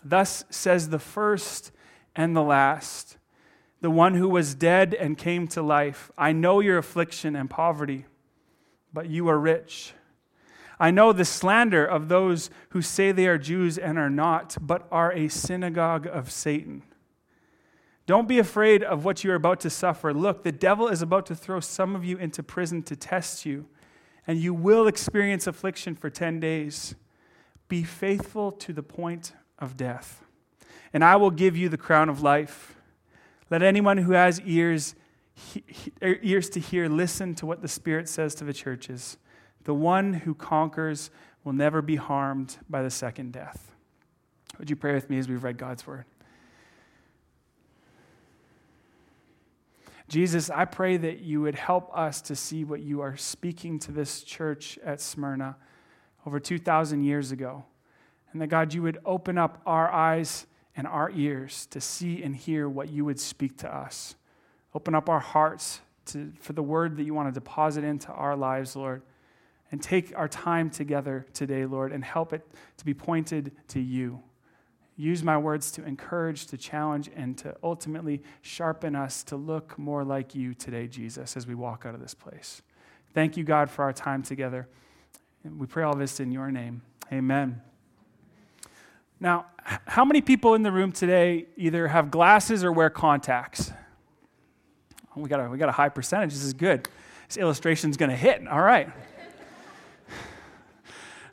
Thus 0.04 0.44
says 0.50 0.88
the 0.88 0.98
first 0.98 1.72
and 2.14 2.36
the 2.36 2.42
last 2.42 3.16
the 3.82 3.90
one 3.90 4.14
who 4.14 4.28
was 4.28 4.54
dead 4.54 4.94
and 4.94 5.18
came 5.18 5.48
to 5.48 5.60
life. 5.60 6.10
I 6.16 6.32
know 6.32 6.60
your 6.60 6.78
affliction 6.78 7.34
and 7.34 7.50
poverty, 7.50 8.06
but 8.92 9.10
you 9.10 9.28
are 9.28 9.38
rich. 9.38 9.92
I 10.78 10.92
know 10.92 11.12
the 11.12 11.24
slander 11.24 11.84
of 11.84 12.08
those 12.08 12.48
who 12.70 12.80
say 12.80 13.10
they 13.10 13.26
are 13.26 13.38
Jews 13.38 13.78
and 13.78 13.98
are 13.98 14.08
not, 14.08 14.56
but 14.60 14.86
are 14.92 15.12
a 15.12 15.26
synagogue 15.26 16.06
of 16.06 16.30
Satan. 16.30 16.84
Don't 18.06 18.28
be 18.28 18.38
afraid 18.38 18.84
of 18.84 19.04
what 19.04 19.24
you 19.24 19.32
are 19.32 19.36
about 19.36 19.60
to 19.60 19.70
suffer. 19.70 20.14
Look, 20.14 20.44
the 20.44 20.52
devil 20.52 20.86
is 20.86 21.02
about 21.02 21.26
to 21.26 21.34
throw 21.34 21.58
some 21.58 21.96
of 21.96 22.04
you 22.04 22.16
into 22.18 22.42
prison 22.42 22.84
to 22.84 22.94
test 22.94 23.44
you, 23.44 23.66
and 24.28 24.38
you 24.38 24.54
will 24.54 24.86
experience 24.86 25.48
affliction 25.48 25.96
for 25.96 26.08
10 26.08 26.38
days. 26.38 26.94
Be 27.72 27.84
faithful 27.84 28.52
to 28.52 28.74
the 28.74 28.82
point 28.82 29.32
of 29.58 29.78
death, 29.78 30.22
and 30.92 31.02
I 31.02 31.16
will 31.16 31.30
give 31.30 31.56
you 31.56 31.70
the 31.70 31.78
crown 31.78 32.10
of 32.10 32.20
life. 32.20 32.76
Let 33.48 33.62
anyone 33.62 33.96
who 33.96 34.12
has 34.12 34.42
ears, 34.42 34.94
he, 35.32 35.64
er, 36.02 36.18
ears 36.20 36.50
to 36.50 36.60
hear 36.60 36.86
listen 36.86 37.34
to 37.36 37.46
what 37.46 37.62
the 37.62 37.68
Spirit 37.68 38.10
says 38.10 38.34
to 38.34 38.44
the 38.44 38.52
churches. 38.52 39.16
The 39.64 39.72
one 39.72 40.12
who 40.12 40.34
conquers 40.34 41.10
will 41.44 41.54
never 41.54 41.80
be 41.80 41.96
harmed 41.96 42.58
by 42.68 42.82
the 42.82 42.90
second 42.90 43.32
death. 43.32 43.72
Would 44.58 44.68
you 44.68 44.76
pray 44.76 44.92
with 44.92 45.08
me 45.08 45.16
as 45.16 45.26
we've 45.26 45.42
read 45.42 45.56
God's 45.56 45.86
word? 45.86 46.04
Jesus, 50.08 50.50
I 50.50 50.66
pray 50.66 50.98
that 50.98 51.20
you 51.20 51.40
would 51.40 51.54
help 51.54 51.90
us 51.96 52.20
to 52.20 52.36
see 52.36 52.64
what 52.64 52.82
you 52.82 53.00
are 53.00 53.16
speaking 53.16 53.78
to 53.78 53.92
this 53.92 54.22
church 54.22 54.78
at 54.84 55.00
Smyrna 55.00 55.56
over 56.26 56.40
2,000 56.40 57.02
years 57.02 57.32
ago. 57.32 57.64
And 58.32 58.40
that, 58.40 58.48
God, 58.48 58.72
you 58.72 58.82
would 58.82 58.98
open 59.04 59.38
up 59.38 59.60
our 59.66 59.90
eyes 59.90 60.46
and 60.76 60.86
our 60.86 61.10
ears 61.10 61.66
to 61.66 61.80
see 61.80 62.22
and 62.22 62.34
hear 62.34 62.68
what 62.68 62.88
you 62.88 63.04
would 63.04 63.20
speak 63.20 63.58
to 63.58 63.74
us. 63.74 64.14
Open 64.74 64.94
up 64.94 65.08
our 65.08 65.20
hearts 65.20 65.80
to, 66.06 66.32
for 66.40 66.54
the 66.54 66.62
word 66.62 66.96
that 66.96 67.04
you 67.04 67.14
want 67.14 67.28
to 67.28 67.32
deposit 67.32 67.84
into 67.84 68.10
our 68.10 68.36
lives, 68.36 68.74
Lord. 68.74 69.02
And 69.70 69.82
take 69.82 70.12
our 70.16 70.28
time 70.28 70.68
together 70.68 71.26
today, 71.32 71.64
Lord, 71.64 71.92
and 71.92 72.04
help 72.04 72.32
it 72.34 72.46
to 72.76 72.84
be 72.84 72.92
pointed 72.92 73.52
to 73.68 73.80
you. 73.80 74.22
Use 74.96 75.22
my 75.22 75.38
words 75.38 75.70
to 75.72 75.84
encourage, 75.84 76.46
to 76.48 76.58
challenge, 76.58 77.10
and 77.16 77.38
to 77.38 77.56
ultimately 77.62 78.22
sharpen 78.42 78.94
us 78.94 79.22
to 79.24 79.36
look 79.36 79.78
more 79.78 80.04
like 80.04 80.34
you 80.34 80.52
today, 80.52 80.86
Jesus, 80.86 81.36
as 81.36 81.46
we 81.46 81.54
walk 81.54 81.84
out 81.86 81.94
of 81.94 82.00
this 82.00 82.12
place. 82.12 82.60
Thank 83.14 83.38
you, 83.38 83.44
God, 83.44 83.70
for 83.70 83.82
our 83.82 83.94
time 83.94 84.22
together. 84.22 84.68
And 85.44 85.58
we 85.58 85.66
pray 85.66 85.82
all 85.82 85.96
this 85.96 86.20
in 86.20 86.32
your 86.32 86.50
name. 86.50 86.82
Amen. 87.12 87.60
Now, 89.20 89.46
how 89.86 90.04
many 90.04 90.20
people 90.20 90.54
in 90.54 90.62
the 90.62 90.72
room 90.72 90.92
today 90.92 91.46
either 91.56 91.88
have 91.88 92.10
glasses 92.10 92.64
or 92.64 92.72
wear 92.72 92.90
contacts? 92.90 93.72
We 95.14 95.28
got 95.28 95.40
a, 95.40 95.48
we 95.48 95.58
got 95.58 95.68
a 95.68 95.72
high 95.72 95.90
percentage. 95.90 96.30
This 96.30 96.44
is 96.44 96.54
good. 96.54 96.88
This 97.28 97.36
illustration 97.36 97.90
is 97.90 97.96
going 97.96 98.10
to 98.10 98.16
hit. 98.16 98.46
All 98.48 98.60
right 98.60 98.90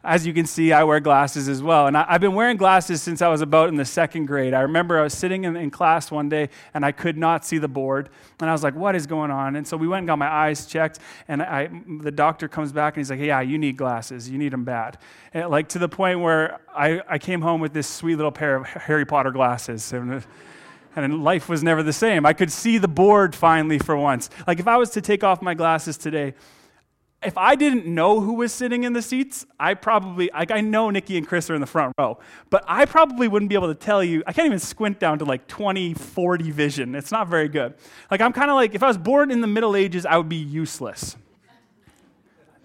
as 0.04 0.26
you 0.26 0.34
can 0.34 0.46
see, 0.46 0.72
I 0.72 0.84
wear 0.86 1.02
glasses 1.02 1.50
as 1.50 1.62
well. 1.62 1.88
And 1.88 1.98
I, 1.98 2.14
have 2.14 2.22
been 2.22 2.34
wearing 2.34 2.56
glasses 2.56 3.02
since 3.02 3.22
I 3.22 3.28
was 3.28 3.42
about 3.42 3.68
in 3.68 3.76
the 3.76 3.84
second 3.84 4.28
grade. 4.28 4.54
I 4.54 4.62
remember 4.62 4.98
I 4.98 5.04
was 5.04 5.14
sitting 5.14 5.44
in, 5.44 5.58
in, 5.58 5.72
class 5.72 6.10
one 6.10 6.30
day 6.30 6.50
and 6.74 6.86
I 6.86 6.94
could 6.94 7.18
not 7.18 7.44
see 7.46 7.58
the 7.58 7.68
board. 7.68 8.10
And 8.40 8.50
I 8.50 8.54
was 8.54 8.64
like, 8.64 8.76
what 8.76 8.96
is 8.96 9.06
going 9.06 9.30
on? 9.30 9.58
And 9.58 9.68
so 9.68 9.76
we 9.76 9.90
went 9.90 10.00
and 10.00 10.08
got 10.08 10.18
my 10.18 10.30
eyes 10.30 10.66
checked. 10.66 11.00
And 11.28 11.42
I, 11.44 11.70
the 12.02 12.12
doctor 12.12 12.48
comes 12.48 12.72
back 12.72 12.96
and 12.96 13.02
he's 13.02 13.10
like, 13.10 13.20
yeah, 13.20 13.42
you 13.42 13.58
need 13.58 13.76
glasses. 13.76 14.30
You 14.30 14.38
need 14.38 14.54
them 14.54 14.64
bad. 14.64 14.98
And 15.34 15.50
like 15.50 15.68
to 15.70 15.80
the 15.80 15.90
point 15.90 16.22
where 16.22 16.62
I, 16.74 17.02
I 17.10 17.18
came 17.18 17.42
home 17.42 17.60
with 17.60 17.74
this 17.74 17.88
sweet 17.88 18.16
little 18.16 18.32
pair 18.32 18.56
of 18.56 18.68
Harry 18.68 19.06
Potter 19.06 19.32
glasses. 19.32 19.92
And, 19.92 20.24
and 20.96 21.24
life 21.26 21.50
was 21.50 21.62
never 21.62 21.84
the 21.84 21.94
same. 21.94 22.26
I 22.26 22.32
could 22.32 22.54
see 22.54 22.78
the 22.78 22.88
board 22.88 23.36
finally 23.36 23.80
for 23.80 23.98
once. 23.98 24.30
Like 24.48 24.62
if 24.62 24.68
I 24.68 24.78
was 24.78 24.92
to 24.92 25.02
take 25.02 25.26
off 25.26 25.42
my 25.42 25.56
glasses 25.56 25.98
today, 25.98 26.36
if 27.22 27.38
I 27.38 27.56
didn't 27.56 27.86
know 27.86 28.22
who 28.22 28.34
was 28.34 28.54
sitting 28.54 28.86
in 28.86 28.94
the 28.94 29.02
seats, 29.02 29.46
I 29.60 29.74
probably, 29.74 30.30
like, 30.34 30.52
I 30.52 30.62
know 30.62 30.90
Nikki 30.90 31.18
and 31.18 31.28
Chris 31.28 31.50
are 31.50 31.56
in 31.56 31.60
the 31.60 31.68
front 31.68 31.94
row, 32.00 32.18
but 32.50 32.64
I 32.66 32.86
probably 32.86 33.28
wouldn't 33.28 33.50
be 33.50 33.56
able 33.56 33.68
to 33.68 33.76
tell 33.76 34.02
you. 34.02 34.24
I 34.26 34.32
can't 34.32 34.46
even 34.46 34.60
squint 34.60 35.00
down 35.00 35.20
to 35.20 35.26
like 35.26 35.46
20, 35.48 35.96
40 35.96 36.52
vision. 36.52 36.96
It's 36.96 37.12
not 37.12 37.28
very 37.28 37.50
good. 37.50 37.74
Like, 38.10 38.22
I'm 38.22 38.32
kind 38.32 38.50
of 38.50 38.56
like, 38.56 38.74
if 38.74 38.84
I 38.84 38.88
was 38.88 38.98
born 38.98 39.32
in 39.32 39.42
the 39.42 39.48
Middle 39.48 39.76
Ages, 39.76 40.06
I 40.06 40.16
would 40.16 40.30
be 40.30 40.38
useless. 40.38 41.18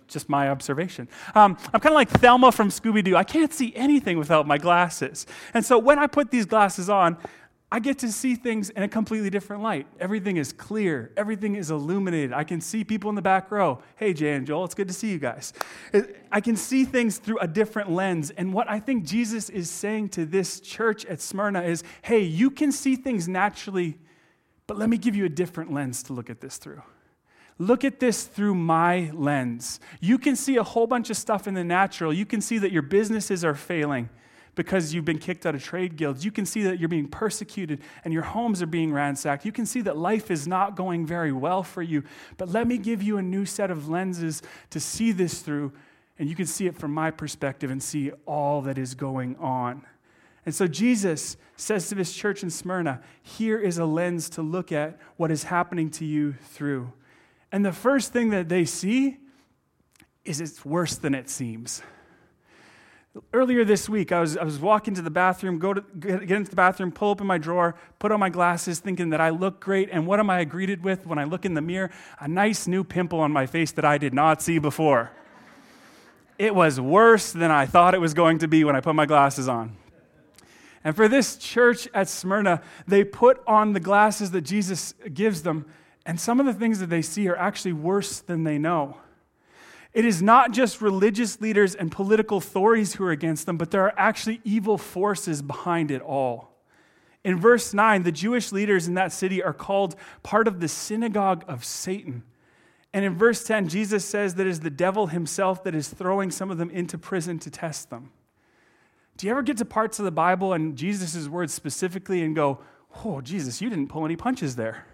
Just 0.06 0.28
my 0.28 0.48
observation. 0.48 1.08
Um, 1.34 1.58
I'm 1.72 1.80
kind 1.80 1.92
of 1.92 1.94
like 1.94 2.10
Velma 2.10 2.52
from 2.52 2.68
Scooby 2.68 3.02
Doo. 3.02 3.16
I 3.16 3.24
can't 3.24 3.52
see 3.52 3.74
anything 3.74 4.18
without 4.18 4.46
my 4.46 4.58
glasses. 4.58 5.26
And 5.52 5.64
so 5.64 5.78
when 5.78 5.98
I 5.98 6.06
put 6.06 6.30
these 6.30 6.46
glasses 6.46 6.88
on, 6.88 7.16
I 7.74 7.80
get 7.80 7.98
to 7.98 8.12
see 8.12 8.36
things 8.36 8.70
in 8.70 8.84
a 8.84 8.88
completely 8.88 9.30
different 9.30 9.60
light. 9.60 9.88
Everything 9.98 10.36
is 10.36 10.52
clear, 10.52 11.10
everything 11.16 11.56
is 11.56 11.72
illuminated. 11.72 12.32
I 12.32 12.44
can 12.44 12.60
see 12.60 12.84
people 12.84 13.08
in 13.08 13.16
the 13.16 13.20
back 13.20 13.50
row. 13.50 13.80
Hey, 13.96 14.14
Jay 14.14 14.34
and 14.34 14.46
Joel, 14.46 14.66
it's 14.66 14.76
good 14.76 14.86
to 14.86 14.94
see 14.94 15.10
you 15.10 15.18
guys. 15.18 15.52
I 16.30 16.40
can 16.40 16.54
see 16.54 16.84
things 16.84 17.18
through 17.18 17.38
a 17.40 17.48
different 17.48 17.90
lens. 17.90 18.30
And 18.30 18.52
what 18.52 18.70
I 18.70 18.78
think 18.78 19.04
Jesus 19.04 19.50
is 19.50 19.68
saying 19.68 20.10
to 20.10 20.24
this 20.24 20.60
church 20.60 21.04
at 21.06 21.20
Smyrna 21.20 21.62
is 21.62 21.82
hey, 22.02 22.20
you 22.20 22.48
can 22.48 22.70
see 22.70 22.94
things 22.94 23.26
naturally, 23.26 23.98
but 24.68 24.78
let 24.78 24.88
me 24.88 24.96
give 24.96 25.16
you 25.16 25.24
a 25.24 25.28
different 25.28 25.72
lens 25.72 26.04
to 26.04 26.12
look 26.12 26.30
at 26.30 26.40
this 26.40 26.58
through. 26.58 26.82
Look 27.58 27.82
at 27.82 27.98
this 27.98 28.22
through 28.22 28.54
my 28.54 29.10
lens. 29.12 29.80
You 30.00 30.18
can 30.18 30.36
see 30.36 30.58
a 30.58 30.62
whole 30.62 30.86
bunch 30.86 31.10
of 31.10 31.16
stuff 31.16 31.48
in 31.48 31.54
the 31.54 31.64
natural. 31.64 32.12
You 32.12 32.24
can 32.24 32.40
see 32.40 32.58
that 32.58 32.70
your 32.70 32.82
businesses 32.82 33.44
are 33.44 33.56
failing 33.56 34.10
because 34.54 34.94
you've 34.94 35.04
been 35.04 35.18
kicked 35.18 35.46
out 35.46 35.54
of 35.54 35.62
trade 35.62 35.96
guilds. 35.96 36.24
You 36.24 36.30
can 36.30 36.46
see 36.46 36.62
that 36.62 36.78
you're 36.78 36.88
being 36.88 37.08
persecuted 37.08 37.80
and 38.04 38.12
your 38.12 38.22
homes 38.22 38.62
are 38.62 38.66
being 38.66 38.92
ransacked. 38.92 39.44
You 39.44 39.52
can 39.52 39.66
see 39.66 39.80
that 39.82 39.96
life 39.96 40.30
is 40.30 40.46
not 40.46 40.76
going 40.76 41.06
very 41.06 41.32
well 41.32 41.62
for 41.62 41.82
you. 41.82 42.04
But 42.36 42.48
let 42.48 42.66
me 42.66 42.78
give 42.78 43.02
you 43.02 43.18
a 43.18 43.22
new 43.22 43.44
set 43.44 43.70
of 43.70 43.88
lenses 43.88 44.42
to 44.70 44.80
see 44.80 45.12
this 45.12 45.40
through, 45.40 45.72
and 46.18 46.28
you 46.28 46.36
can 46.36 46.46
see 46.46 46.66
it 46.66 46.76
from 46.76 46.92
my 46.92 47.10
perspective 47.10 47.70
and 47.70 47.82
see 47.82 48.12
all 48.26 48.62
that 48.62 48.78
is 48.78 48.94
going 48.94 49.36
on. 49.36 49.84
And 50.46 50.54
so 50.54 50.66
Jesus 50.66 51.36
says 51.56 51.88
to 51.88 51.94
this 51.94 52.12
church 52.12 52.42
in 52.42 52.50
Smyrna, 52.50 53.00
here 53.22 53.58
is 53.58 53.78
a 53.78 53.86
lens 53.86 54.28
to 54.30 54.42
look 54.42 54.72
at 54.72 54.98
what 55.16 55.30
is 55.30 55.44
happening 55.44 55.90
to 55.92 56.04
you 56.04 56.34
through. 56.34 56.92
And 57.50 57.64
the 57.64 57.72
first 57.72 58.12
thing 58.12 58.30
that 58.30 58.48
they 58.48 58.64
see 58.64 59.18
is 60.24 60.40
it's 60.40 60.64
worse 60.64 60.96
than 60.96 61.14
it 61.14 61.30
seems. 61.30 61.82
Earlier 63.32 63.64
this 63.64 63.88
week, 63.88 64.10
I 64.10 64.20
was, 64.20 64.36
I 64.36 64.42
was 64.42 64.58
walking 64.58 64.94
to 64.94 65.02
the 65.02 65.10
bathroom, 65.10 65.60
go 65.60 65.72
to, 65.74 65.84
get, 66.00 66.26
get 66.26 66.36
into 66.36 66.50
the 66.50 66.56
bathroom, 66.56 66.90
pull 66.90 67.10
open 67.10 67.28
my 67.28 67.38
drawer, 67.38 67.76
put 68.00 68.10
on 68.10 68.18
my 68.18 68.28
glasses, 68.28 68.80
thinking 68.80 69.10
that 69.10 69.20
I 69.20 69.30
look 69.30 69.60
great. 69.60 69.88
And 69.92 70.04
what 70.04 70.18
am 70.18 70.30
I 70.30 70.42
greeted 70.42 70.82
with 70.82 71.06
when 71.06 71.16
I 71.16 71.24
look 71.24 71.44
in 71.44 71.54
the 71.54 71.60
mirror? 71.60 71.92
A 72.18 72.26
nice 72.26 72.66
new 72.66 72.82
pimple 72.82 73.20
on 73.20 73.30
my 73.30 73.46
face 73.46 73.70
that 73.72 73.84
I 73.84 73.98
did 73.98 74.14
not 74.14 74.42
see 74.42 74.58
before. 74.58 75.12
It 76.38 76.56
was 76.56 76.80
worse 76.80 77.30
than 77.30 77.52
I 77.52 77.66
thought 77.66 77.94
it 77.94 78.00
was 78.00 78.14
going 78.14 78.38
to 78.38 78.48
be 78.48 78.64
when 78.64 78.74
I 78.74 78.80
put 78.80 78.96
my 78.96 79.06
glasses 79.06 79.48
on. 79.48 79.76
And 80.82 80.96
for 80.96 81.06
this 81.06 81.36
church 81.36 81.88
at 81.94 82.08
Smyrna, 82.08 82.62
they 82.88 83.04
put 83.04 83.40
on 83.46 83.74
the 83.74 83.80
glasses 83.80 84.32
that 84.32 84.42
Jesus 84.42 84.92
gives 85.12 85.42
them, 85.42 85.66
and 86.04 86.20
some 86.20 86.40
of 86.40 86.46
the 86.46 86.52
things 86.52 86.80
that 86.80 86.90
they 86.90 87.00
see 87.00 87.28
are 87.28 87.36
actually 87.36 87.74
worse 87.74 88.18
than 88.18 88.42
they 88.42 88.58
know. 88.58 88.98
It 89.94 90.04
is 90.04 90.20
not 90.20 90.50
just 90.50 90.82
religious 90.82 91.40
leaders 91.40 91.76
and 91.76 91.90
political 91.90 92.38
authorities 92.38 92.94
who 92.94 93.04
are 93.04 93.12
against 93.12 93.46
them, 93.46 93.56
but 93.56 93.70
there 93.70 93.84
are 93.84 93.94
actually 93.96 94.40
evil 94.42 94.76
forces 94.76 95.40
behind 95.40 95.92
it 95.92 96.02
all. 96.02 96.50
In 97.22 97.40
verse 97.40 97.72
9, 97.72 98.02
the 98.02 98.12
Jewish 98.12 98.52
leaders 98.52 98.88
in 98.88 98.94
that 98.94 99.12
city 99.12 99.42
are 99.42 99.54
called 99.54 99.94
part 100.24 100.48
of 100.48 100.60
the 100.60 100.68
synagogue 100.68 101.44
of 101.48 101.64
Satan. 101.64 102.24
And 102.92 103.04
in 103.04 103.14
verse 103.14 103.44
10, 103.44 103.68
Jesus 103.68 104.04
says 104.04 104.34
that 104.34 104.46
it 104.46 104.50
is 104.50 104.60
the 104.60 104.68
devil 104.68 105.06
himself 105.06 105.64
that 105.64 105.74
is 105.74 105.88
throwing 105.88 106.30
some 106.30 106.50
of 106.50 106.58
them 106.58 106.70
into 106.70 106.98
prison 106.98 107.38
to 107.38 107.50
test 107.50 107.88
them. 107.88 108.10
Do 109.16 109.26
you 109.26 109.30
ever 109.30 109.42
get 109.42 109.56
to 109.58 109.64
parts 109.64 110.00
of 110.00 110.04
the 110.04 110.10
Bible 110.10 110.52
and 110.52 110.76
Jesus' 110.76 111.28
words 111.28 111.54
specifically 111.54 112.22
and 112.22 112.34
go, 112.34 112.58
Oh, 113.04 113.20
Jesus, 113.20 113.60
you 113.60 113.68
didn't 113.68 113.88
pull 113.88 114.04
any 114.04 114.16
punches 114.16 114.54
there? 114.54 114.86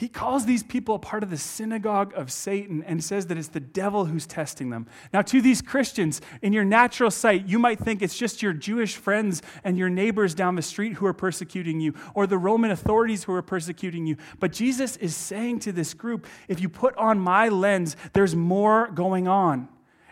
He 0.00 0.08
calls 0.08 0.46
these 0.46 0.62
people 0.62 0.94
a 0.94 0.98
part 0.98 1.22
of 1.22 1.28
the 1.28 1.36
synagogue 1.36 2.14
of 2.16 2.32
Satan 2.32 2.82
and 2.84 3.04
says 3.04 3.26
that 3.26 3.36
it's 3.36 3.48
the 3.48 3.60
devil 3.60 4.06
who's 4.06 4.26
testing 4.26 4.70
them. 4.70 4.86
Now, 5.12 5.20
to 5.20 5.42
these 5.42 5.60
Christians, 5.60 6.22
in 6.40 6.54
your 6.54 6.64
natural 6.64 7.10
sight, 7.10 7.46
you 7.46 7.58
might 7.58 7.78
think 7.78 8.00
it's 8.00 8.16
just 8.16 8.40
your 8.40 8.54
Jewish 8.54 8.96
friends 8.96 9.42
and 9.62 9.76
your 9.76 9.90
neighbors 9.90 10.34
down 10.34 10.54
the 10.54 10.62
street 10.62 10.94
who 10.94 11.04
are 11.04 11.12
persecuting 11.12 11.80
you, 11.80 11.92
or 12.14 12.26
the 12.26 12.38
Roman 12.38 12.70
authorities 12.70 13.24
who 13.24 13.34
are 13.34 13.42
persecuting 13.42 14.06
you. 14.06 14.16
But 14.38 14.52
Jesus 14.52 14.96
is 14.96 15.14
saying 15.14 15.58
to 15.60 15.70
this 15.70 15.92
group 15.92 16.26
if 16.48 16.62
you 16.62 16.70
put 16.70 16.96
on 16.96 17.18
my 17.18 17.50
lens, 17.50 17.94
there's 18.14 18.34
more 18.34 18.90
going 18.94 19.28
on. 19.28 19.68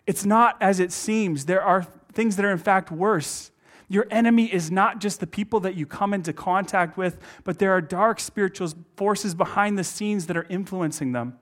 It's 0.07 0.27
not 0.27 0.59
as 0.61 0.81
it 0.81 0.93
seems, 0.93 1.47
there 1.47 1.63
are 1.63 1.87
things 2.13 2.37
that 2.37 2.45
are, 2.45 2.53
in 2.53 2.59
fact, 2.59 2.91
worse. 2.91 3.53
Your 3.89 4.07
enemy 4.11 4.53
is 4.53 4.71
not 4.71 5.01
just 5.01 5.19
the 5.19 5.27
people 5.27 5.61
that 5.61 5.75
you 5.75 5.87
come 5.87 6.13
into 6.13 6.33
contact 6.33 6.99
with, 6.99 7.19
but 7.45 7.59
there 7.59 7.73
are 7.73 7.81
dark 7.81 8.21
spiritual 8.21 8.73
forces 8.97 9.35
behind 9.35 9.79
the 9.79 9.85
scenes 9.85 10.27
that 10.27 10.37
are 10.37 10.47
influencing 10.51 11.13
them. 11.13 11.39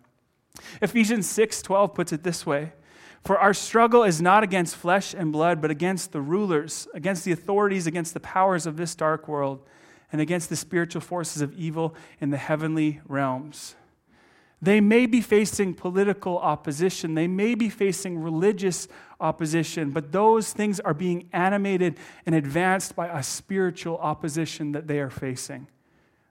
Ephesians 0.80 1.26
6:12 1.26 1.94
puts 1.94 2.12
it 2.12 2.22
this 2.22 2.46
way: 2.46 2.72
For 3.24 3.38
our 3.38 3.52
struggle 3.52 4.04
is 4.04 4.22
not 4.22 4.44
against 4.44 4.76
flesh 4.76 5.12
and 5.12 5.32
blood, 5.32 5.60
but 5.60 5.70
against 5.70 6.12
the 6.12 6.20
rulers, 6.20 6.86
against 6.94 7.24
the 7.24 7.32
authorities, 7.32 7.86
against 7.86 8.14
the 8.14 8.20
powers 8.20 8.64
of 8.64 8.76
this 8.76 8.94
dark 8.94 9.26
world, 9.26 9.66
and 10.12 10.20
against 10.20 10.48
the 10.48 10.56
spiritual 10.56 11.00
forces 11.00 11.42
of 11.42 11.52
evil 11.54 11.94
in 12.20 12.30
the 12.30 12.36
heavenly 12.36 13.00
realms. 13.06 13.74
They 14.62 14.80
may 14.80 15.06
be 15.06 15.20
facing 15.20 15.74
political 15.74 16.38
opposition, 16.38 17.14
they 17.14 17.28
may 17.28 17.54
be 17.54 17.68
facing 17.68 18.18
religious 18.18 18.88
opposition, 19.20 19.90
but 19.90 20.12
those 20.12 20.52
things 20.52 20.80
are 20.80 20.94
being 20.94 21.28
animated 21.32 21.98
and 22.24 22.34
advanced 22.34 22.96
by 22.96 23.08
a 23.08 23.22
spiritual 23.22 23.98
opposition 23.98 24.72
that 24.72 24.86
they 24.86 24.98
are 24.98 25.10
facing. 25.10 25.66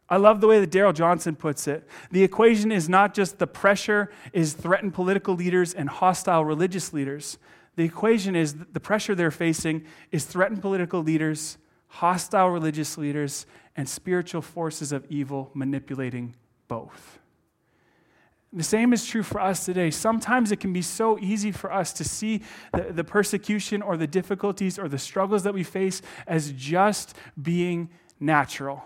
I 0.08 0.18
love 0.18 0.40
the 0.40 0.48
way 0.48 0.60
that 0.60 0.70
Darrell 0.70 0.94
Johnson 0.94 1.36
puts 1.36 1.68
it. 1.68 1.88
The 2.12 2.24
equation 2.24 2.72
is 2.72 2.88
not 2.88 3.14
just 3.14 3.40
the 3.40 3.48
pressure 3.48 4.12
is 4.34 4.54
threatened 4.54 4.94
political 4.94 5.36
leaders 5.36 5.74
and 5.74 5.90
hostile 5.90 6.46
religious 6.46 6.94
leaders. 6.94 7.40
The 7.76 7.84
equation 7.84 8.36
is 8.36 8.56
the 8.72 8.80
pressure 8.80 9.16
they're 9.16 9.32
facing 9.32 9.84
is 10.12 10.26
threatened 10.26 10.62
political 10.62 11.02
leaders, 11.02 11.58
hostile 11.88 12.50
religious 12.50 12.98
leaders, 12.98 13.46
and 13.76 13.90
spiritual 13.90 14.42
forces 14.42 14.92
of 14.92 15.06
evil 15.10 15.50
manipulating 15.54 16.36
both. 16.68 17.20
The 18.56 18.64
same 18.64 18.94
is 18.94 19.06
true 19.06 19.22
for 19.22 19.42
us 19.42 19.66
today. 19.66 19.92
Sometimes 19.92 20.50
it 20.50 20.62
can 20.62 20.72
be 20.72 20.82
so 20.82 21.20
easy 21.20 21.52
for 21.52 21.74
us 21.74 21.92
to 21.94 22.06
see 22.06 22.42
the, 22.72 22.84
the, 22.84 23.04
persecution 23.04 23.82
or 23.82 23.98
the 23.98 24.08
difficulties 24.08 24.80
or 24.80 24.88
the 24.88 24.98
struggles 24.98 25.44
that 25.44 25.54
we 25.54 25.64
face 25.64 26.02
as 26.26 26.54
just 26.54 27.16
being 27.42 27.90
natural. 28.18 28.86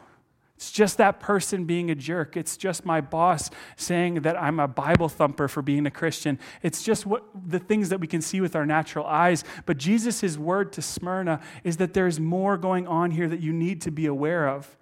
It's 0.55 0.71
just 0.71 0.97
that 0.97 1.19
person 1.19 1.65
being 1.65 1.91
a 1.91 1.95
jerk. 1.95 2.35
It's 2.35 2.57
just 2.57 2.83
my 2.83 2.99
boss 2.99 3.51
saying 3.77 4.15
that 4.23 4.35
I'm 4.41 4.59
a 4.59 4.67
Bible 4.67 5.07
thumper 5.07 5.47
for 5.47 5.61
being 5.61 5.85
a 5.85 5.91
Christian. 5.91 6.39
It's 6.63 6.81
just 6.81 7.05
what 7.05 7.23
the 7.47 7.59
things 7.59 7.89
that 7.89 7.99
we 7.99 8.07
can 8.07 8.21
see 8.21 8.41
with 8.41 8.55
our 8.55 8.65
natural 8.65 9.05
eyes. 9.05 9.43
But 9.67 9.77
Jesus' 9.77 10.35
word 10.35 10.73
to 10.73 10.81
Smyrna 10.81 11.41
is 11.63 11.77
that 11.77 11.93
there's 11.93 12.19
more 12.19 12.57
going 12.57 12.87
on 12.87 13.11
here 13.11 13.29
that 13.29 13.39
you 13.39 13.53
need 13.53 13.81
to 13.81 13.91
be 13.91 14.07
aware 14.07 14.49
of. 14.49 14.75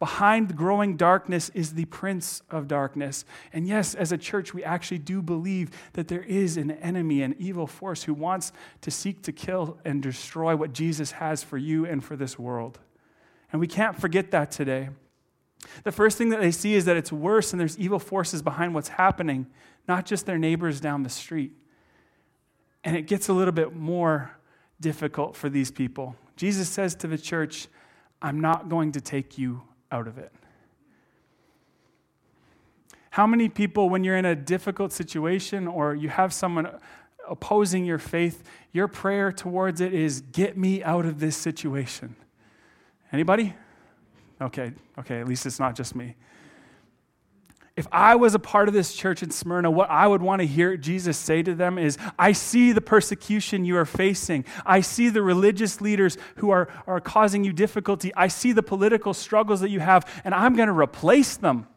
Behind 0.00 0.56
growing 0.56 0.96
darkness 0.96 1.50
is 1.50 1.74
the 1.74 1.84
prince 1.84 2.40
of 2.50 2.66
darkness. 2.66 3.26
And 3.52 3.68
yes, 3.68 3.94
as 3.94 4.12
a 4.12 4.18
church, 4.18 4.54
we 4.54 4.64
actually 4.64 4.98
do 4.98 5.20
believe 5.20 5.70
that 5.92 6.08
there 6.08 6.22
is 6.22 6.56
an 6.56 6.70
enemy, 6.70 7.20
an 7.22 7.36
evil 7.38 7.66
force 7.66 8.04
who 8.04 8.14
wants 8.14 8.50
to 8.80 8.90
seek 8.90 9.22
to 9.24 9.32
kill 9.32 9.78
and 9.84 10.02
destroy 10.02 10.56
what 10.56 10.72
Jesus 10.72 11.12
has 11.12 11.42
for 11.42 11.58
you 11.58 11.84
and 11.84 12.02
for 12.02 12.16
this 12.16 12.38
world. 12.38 12.78
And 13.52 13.60
we 13.60 13.66
can't 13.66 13.94
forget 13.94 14.30
that 14.30 14.50
today. 14.50 14.88
The 15.84 15.92
first 15.92 16.16
thing 16.16 16.30
that 16.30 16.40
they 16.40 16.50
see 16.50 16.72
is 16.72 16.86
that 16.86 16.96
it's 16.96 17.12
worse 17.12 17.52
and 17.52 17.60
there's 17.60 17.78
evil 17.78 17.98
forces 17.98 18.40
behind 18.40 18.74
what's 18.74 18.88
happening, 18.88 19.48
not 19.86 20.06
just 20.06 20.24
their 20.24 20.38
neighbors 20.38 20.80
down 20.80 21.02
the 21.02 21.10
street. 21.10 21.52
And 22.84 22.96
it 22.96 23.06
gets 23.06 23.28
a 23.28 23.34
little 23.34 23.52
bit 23.52 23.76
more 23.76 24.30
difficult 24.80 25.36
for 25.36 25.50
these 25.50 25.70
people. 25.70 26.16
Jesus 26.36 26.70
says 26.70 26.94
to 26.94 27.06
the 27.06 27.18
church, 27.18 27.68
I'm 28.22 28.40
not 28.40 28.70
going 28.70 28.92
to 28.92 29.02
take 29.02 29.36
you 29.36 29.60
out 29.90 30.06
of 30.06 30.18
it. 30.18 30.32
How 33.10 33.26
many 33.26 33.48
people, 33.48 33.90
when 33.90 34.04
you're 34.04 34.16
in 34.16 34.24
a 34.24 34.36
difficult 34.36 34.92
situation 34.92 35.66
or 35.66 35.94
you 35.94 36.08
have 36.08 36.32
someone 36.32 36.68
opposing 37.28 37.84
your 37.84 37.98
faith, 37.98 38.44
your 38.72 38.86
prayer 38.88 39.32
towards 39.32 39.80
it 39.80 39.92
is, 39.92 40.20
Get 40.20 40.56
me 40.56 40.82
out 40.82 41.04
of 41.06 41.18
this 41.18 41.36
situation? 41.36 42.14
Anybody? 43.12 43.54
Okay, 44.40 44.72
okay, 44.98 45.20
at 45.20 45.28
least 45.28 45.44
it's 45.44 45.58
not 45.58 45.74
just 45.74 45.94
me 45.94 46.14
if 47.76 47.86
I 47.92 48.16
was 48.16 48.34
a 48.34 48.38
part 48.38 48.68
of 48.68 48.74
this 48.74 48.94
church 48.94 49.22
in 49.22 49.30
Smyrna, 49.30 49.70
what 49.70 49.90
I 49.90 50.06
would 50.06 50.22
want 50.22 50.40
to 50.40 50.46
hear 50.46 50.76
Jesus 50.76 51.16
say 51.16 51.42
to 51.42 51.54
them 51.54 51.78
is, 51.78 51.96
I 52.18 52.32
see 52.32 52.72
the 52.72 52.80
persecution 52.80 53.64
you 53.64 53.76
are 53.76 53.86
facing. 53.86 54.44
I 54.66 54.80
see 54.80 55.08
the 55.08 55.22
religious 55.22 55.80
leaders 55.80 56.18
who 56.36 56.50
are, 56.50 56.68
are 56.86 57.00
causing 57.00 57.44
you 57.44 57.52
difficulty. 57.52 58.12
I 58.14 58.28
see 58.28 58.52
the 58.52 58.62
political 58.62 59.14
struggles 59.14 59.60
that 59.60 59.70
you 59.70 59.80
have, 59.80 60.06
and 60.24 60.34
I'm 60.34 60.56
going 60.56 60.68
to 60.68 60.74
replace 60.74 61.36
them. 61.36 61.68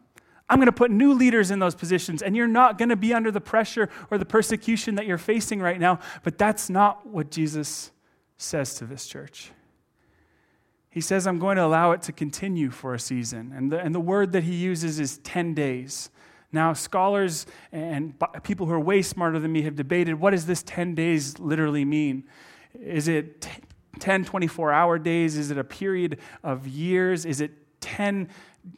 I'm 0.49 0.57
going 0.57 0.65
to 0.65 0.71
put 0.71 0.91
new 0.91 1.13
leaders 1.13 1.51
in 1.51 1.59
those 1.59 1.75
positions, 1.75 2.21
and 2.21 2.35
you're 2.35 2.47
not 2.47 2.77
going 2.77 2.89
to 2.89 2.95
be 2.95 3.13
under 3.13 3.31
the 3.31 3.41
pressure 3.41 3.89
or 4.11 4.17
the 4.17 4.25
persecution 4.25 4.95
that 4.95 5.05
you're 5.05 5.17
facing 5.17 5.61
right 5.61 5.79
now. 5.79 5.99
But 6.23 6.37
that's 6.37 6.69
not 6.69 7.07
what 7.07 7.31
Jesus 7.31 7.91
says 8.37 8.75
to 8.75 8.85
this 8.85 9.07
church. 9.07 9.51
He 10.93 11.01
says, 11.01 11.25
I'm 11.25 11.39
going 11.39 11.57
to 11.57 11.65
allow 11.65 11.91
it 11.93 12.03
to 12.03 12.11
continue 12.11 12.69
for 12.69 12.93
a 12.93 12.99
season. 12.99 13.51
And 13.55 13.71
the, 13.71 13.79
and 13.79 13.95
the 13.95 13.99
word 13.99 14.31
that 14.33 14.43
he 14.43 14.53
uses 14.53 14.99
is 14.99 15.17
10 15.17 15.55
days. 15.55 16.11
Now, 16.51 16.73
scholars 16.73 17.47
and 17.71 18.13
people 18.43 18.67
who 18.67 18.73
are 18.73 18.79
way 18.79 19.01
smarter 19.01 19.39
than 19.39 19.51
me 19.51 19.63
have 19.63 19.75
debated 19.75 20.19
what 20.19 20.31
does 20.31 20.45
this 20.45 20.61
10 20.61 20.93
days 20.93 21.39
literally 21.39 21.83
mean? 21.83 22.25
Is 22.79 23.07
it 23.07 23.47
10 23.97 24.25
24 24.25 24.71
hour 24.71 24.99
days? 24.99 25.35
Is 25.35 25.49
it 25.49 25.57
a 25.57 25.63
period 25.63 26.19
of 26.43 26.67
years? 26.67 27.25
Is 27.25 27.41
it 27.41 27.51
10 27.81 28.29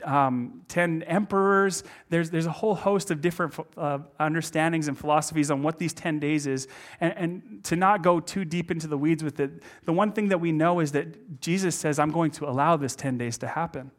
um, 0.04 0.62
10 0.68 1.04
emperors. 1.04 1.84
There's, 2.10 2.30
there's 2.30 2.46
a 2.46 2.52
whole 2.52 2.76
host 2.76 3.12
of 3.12 3.22
different 3.22 3.54
uh, 3.78 4.00
understandings 4.20 4.88
and 4.88 4.98
philosophies 4.98 5.52
on 5.52 5.64
what 5.64 5.80
these 5.80 5.94
10 5.94 6.20
days 6.20 6.48
is. 6.48 6.68
And, 7.00 7.14
and 7.18 7.64
to 7.66 7.76
not 7.76 8.02
go 8.02 8.20
too 8.20 8.46
deep 8.46 8.72
into 8.72 8.88
the 8.88 8.98
weeds 8.98 9.24
with 9.24 9.40
it, 9.40 9.64
the 9.86 9.94
one 9.94 10.12
thing 10.12 10.30
that 10.30 10.40
we 10.40 10.52
know 10.52 10.80
is 10.80 10.92
that 10.94 11.40
Jesus 11.42 11.76
says, 11.76 12.00
I'm 12.00 12.12
going 12.12 12.32
to 12.32 12.50
allow 12.50 12.78
this 12.78 12.96
10 12.96 13.18
days 13.18 13.38
to 13.40 13.48
happen. 13.48 13.92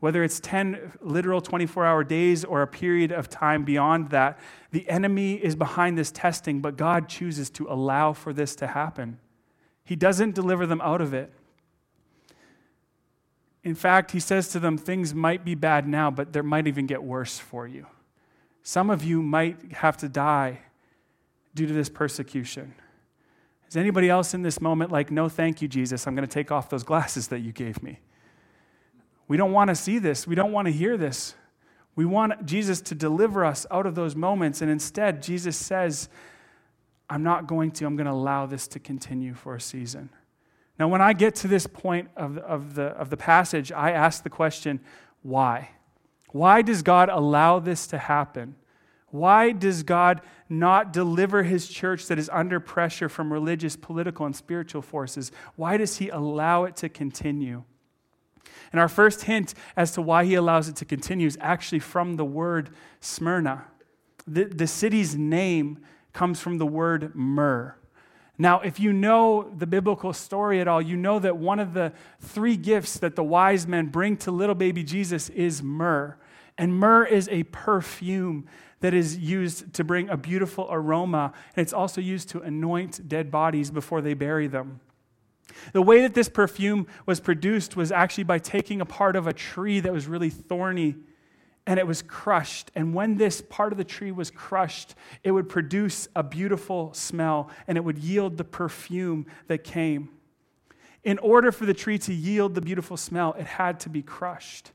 Whether 0.00 0.24
it's 0.24 0.40
10 0.40 0.94
literal 1.02 1.42
24 1.42 1.84
hour 1.84 2.04
days 2.04 2.44
or 2.44 2.62
a 2.62 2.66
period 2.66 3.12
of 3.12 3.28
time 3.28 3.64
beyond 3.64 4.10
that, 4.10 4.38
the 4.70 4.88
enemy 4.88 5.34
is 5.34 5.54
behind 5.54 5.98
this 5.98 6.10
testing, 6.10 6.60
but 6.60 6.78
God 6.78 7.06
chooses 7.06 7.50
to 7.50 7.66
allow 7.68 8.14
for 8.14 8.32
this 8.32 8.56
to 8.56 8.66
happen. 8.66 9.18
He 9.84 9.96
doesn't 9.96 10.34
deliver 10.34 10.66
them 10.66 10.80
out 10.80 11.02
of 11.02 11.12
it. 11.12 11.32
In 13.62 13.74
fact, 13.74 14.12
he 14.12 14.20
says 14.20 14.48
to 14.48 14.58
them, 14.58 14.78
things 14.78 15.14
might 15.14 15.44
be 15.44 15.54
bad 15.54 15.86
now, 15.86 16.10
but 16.10 16.32
there 16.32 16.42
might 16.42 16.66
even 16.66 16.86
get 16.86 17.02
worse 17.02 17.38
for 17.38 17.66
you. 17.66 17.86
Some 18.62 18.90
of 18.90 19.04
you 19.04 19.22
might 19.22 19.72
have 19.72 19.96
to 19.98 20.08
die 20.08 20.60
due 21.54 21.66
to 21.66 21.72
this 21.72 21.88
persecution. 21.88 22.74
Is 23.68 23.76
anybody 23.76 24.08
else 24.08 24.34
in 24.34 24.42
this 24.42 24.60
moment 24.60 24.90
like, 24.90 25.10
no, 25.10 25.28
thank 25.28 25.62
you, 25.62 25.68
Jesus, 25.68 26.06
I'm 26.06 26.14
going 26.14 26.26
to 26.26 26.32
take 26.32 26.50
off 26.50 26.70
those 26.70 26.82
glasses 26.82 27.28
that 27.28 27.40
you 27.40 27.52
gave 27.52 27.82
me? 27.82 28.00
We 29.28 29.36
don't 29.36 29.52
want 29.52 29.68
to 29.68 29.76
see 29.76 29.98
this. 29.98 30.26
We 30.26 30.34
don't 30.34 30.52
want 30.52 30.66
to 30.66 30.72
hear 30.72 30.96
this. 30.96 31.34
We 31.94 32.04
want 32.04 32.46
Jesus 32.46 32.80
to 32.82 32.94
deliver 32.94 33.44
us 33.44 33.66
out 33.70 33.86
of 33.86 33.94
those 33.94 34.16
moments. 34.16 34.62
And 34.62 34.70
instead, 34.70 35.22
Jesus 35.22 35.56
says, 35.56 36.08
I'm 37.08 37.22
not 37.22 37.46
going 37.46 37.72
to, 37.72 37.86
I'm 37.86 37.96
going 37.96 38.06
to 38.06 38.12
allow 38.12 38.46
this 38.46 38.66
to 38.68 38.78
continue 38.78 39.34
for 39.34 39.54
a 39.54 39.60
season. 39.60 40.10
Now, 40.80 40.88
when 40.88 41.02
I 41.02 41.12
get 41.12 41.34
to 41.36 41.48
this 41.48 41.66
point 41.66 42.08
of, 42.16 42.38
of, 42.38 42.74
the, 42.74 42.84
of 42.84 43.10
the 43.10 43.16
passage, 43.18 43.70
I 43.70 43.90
ask 43.90 44.22
the 44.22 44.30
question, 44.30 44.80
why? 45.22 45.72
Why 46.30 46.62
does 46.62 46.80
God 46.80 47.10
allow 47.10 47.58
this 47.58 47.86
to 47.88 47.98
happen? 47.98 48.54
Why 49.08 49.52
does 49.52 49.82
God 49.82 50.22
not 50.48 50.90
deliver 50.90 51.42
his 51.42 51.68
church 51.68 52.06
that 52.06 52.18
is 52.18 52.30
under 52.32 52.60
pressure 52.60 53.10
from 53.10 53.30
religious, 53.30 53.76
political, 53.76 54.24
and 54.24 54.34
spiritual 54.34 54.80
forces? 54.80 55.30
Why 55.54 55.76
does 55.76 55.98
he 55.98 56.08
allow 56.08 56.64
it 56.64 56.76
to 56.76 56.88
continue? 56.88 57.64
And 58.72 58.80
our 58.80 58.88
first 58.88 59.24
hint 59.24 59.52
as 59.76 59.92
to 59.92 60.00
why 60.00 60.24
he 60.24 60.34
allows 60.34 60.66
it 60.66 60.76
to 60.76 60.86
continue 60.86 61.26
is 61.26 61.36
actually 61.42 61.80
from 61.80 62.16
the 62.16 62.24
word 62.24 62.70
Smyrna. 63.00 63.66
The, 64.26 64.44
the 64.44 64.66
city's 64.66 65.14
name 65.14 65.80
comes 66.14 66.40
from 66.40 66.56
the 66.56 66.66
word 66.66 67.14
myrrh. 67.14 67.76
Now, 68.40 68.60
if 68.60 68.80
you 68.80 68.94
know 68.94 69.52
the 69.54 69.66
biblical 69.66 70.14
story 70.14 70.62
at 70.62 70.66
all, 70.66 70.80
you 70.80 70.96
know 70.96 71.18
that 71.18 71.36
one 71.36 71.60
of 71.60 71.74
the 71.74 71.92
three 72.20 72.56
gifts 72.56 72.98
that 73.00 73.14
the 73.14 73.22
wise 73.22 73.66
men 73.66 73.88
bring 73.88 74.16
to 74.16 74.30
little 74.30 74.54
baby 74.54 74.82
Jesus 74.82 75.28
is 75.28 75.62
myrrh. 75.62 76.16
And 76.56 76.74
myrrh 76.74 77.04
is 77.04 77.28
a 77.28 77.42
perfume 77.42 78.46
that 78.80 78.94
is 78.94 79.18
used 79.18 79.74
to 79.74 79.84
bring 79.84 80.08
a 80.08 80.16
beautiful 80.16 80.68
aroma, 80.70 81.34
and 81.54 81.62
it's 81.62 81.74
also 81.74 82.00
used 82.00 82.30
to 82.30 82.40
anoint 82.40 83.06
dead 83.06 83.30
bodies 83.30 83.70
before 83.70 84.00
they 84.00 84.14
bury 84.14 84.46
them. 84.46 84.80
The 85.74 85.82
way 85.82 86.00
that 86.00 86.14
this 86.14 86.30
perfume 86.30 86.86
was 87.04 87.20
produced 87.20 87.76
was 87.76 87.92
actually 87.92 88.24
by 88.24 88.38
taking 88.38 88.80
a 88.80 88.86
part 88.86 89.16
of 89.16 89.26
a 89.26 89.34
tree 89.34 89.80
that 89.80 89.92
was 89.92 90.06
really 90.06 90.30
thorny 90.30 90.96
and 91.70 91.78
it 91.78 91.86
was 91.86 92.02
crushed. 92.02 92.72
And 92.74 92.92
when 92.92 93.16
this 93.16 93.40
part 93.40 93.70
of 93.70 93.78
the 93.78 93.84
tree 93.84 94.10
was 94.10 94.28
crushed, 94.28 94.96
it 95.22 95.30
would 95.30 95.48
produce 95.48 96.08
a 96.16 96.22
beautiful 96.24 96.92
smell 96.94 97.48
and 97.68 97.78
it 97.78 97.84
would 97.84 97.96
yield 97.96 98.38
the 98.38 98.44
perfume 98.44 99.24
that 99.46 99.62
came. 99.62 100.08
In 101.04 101.16
order 101.20 101.52
for 101.52 101.66
the 101.66 101.72
tree 101.72 101.96
to 101.98 102.12
yield 102.12 102.56
the 102.56 102.60
beautiful 102.60 102.96
smell, 102.96 103.34
it 103.38 103.46
had 103.46 103.78
to 103.80 103.88
be 103.88 104.02
crushed. 104.02 104.72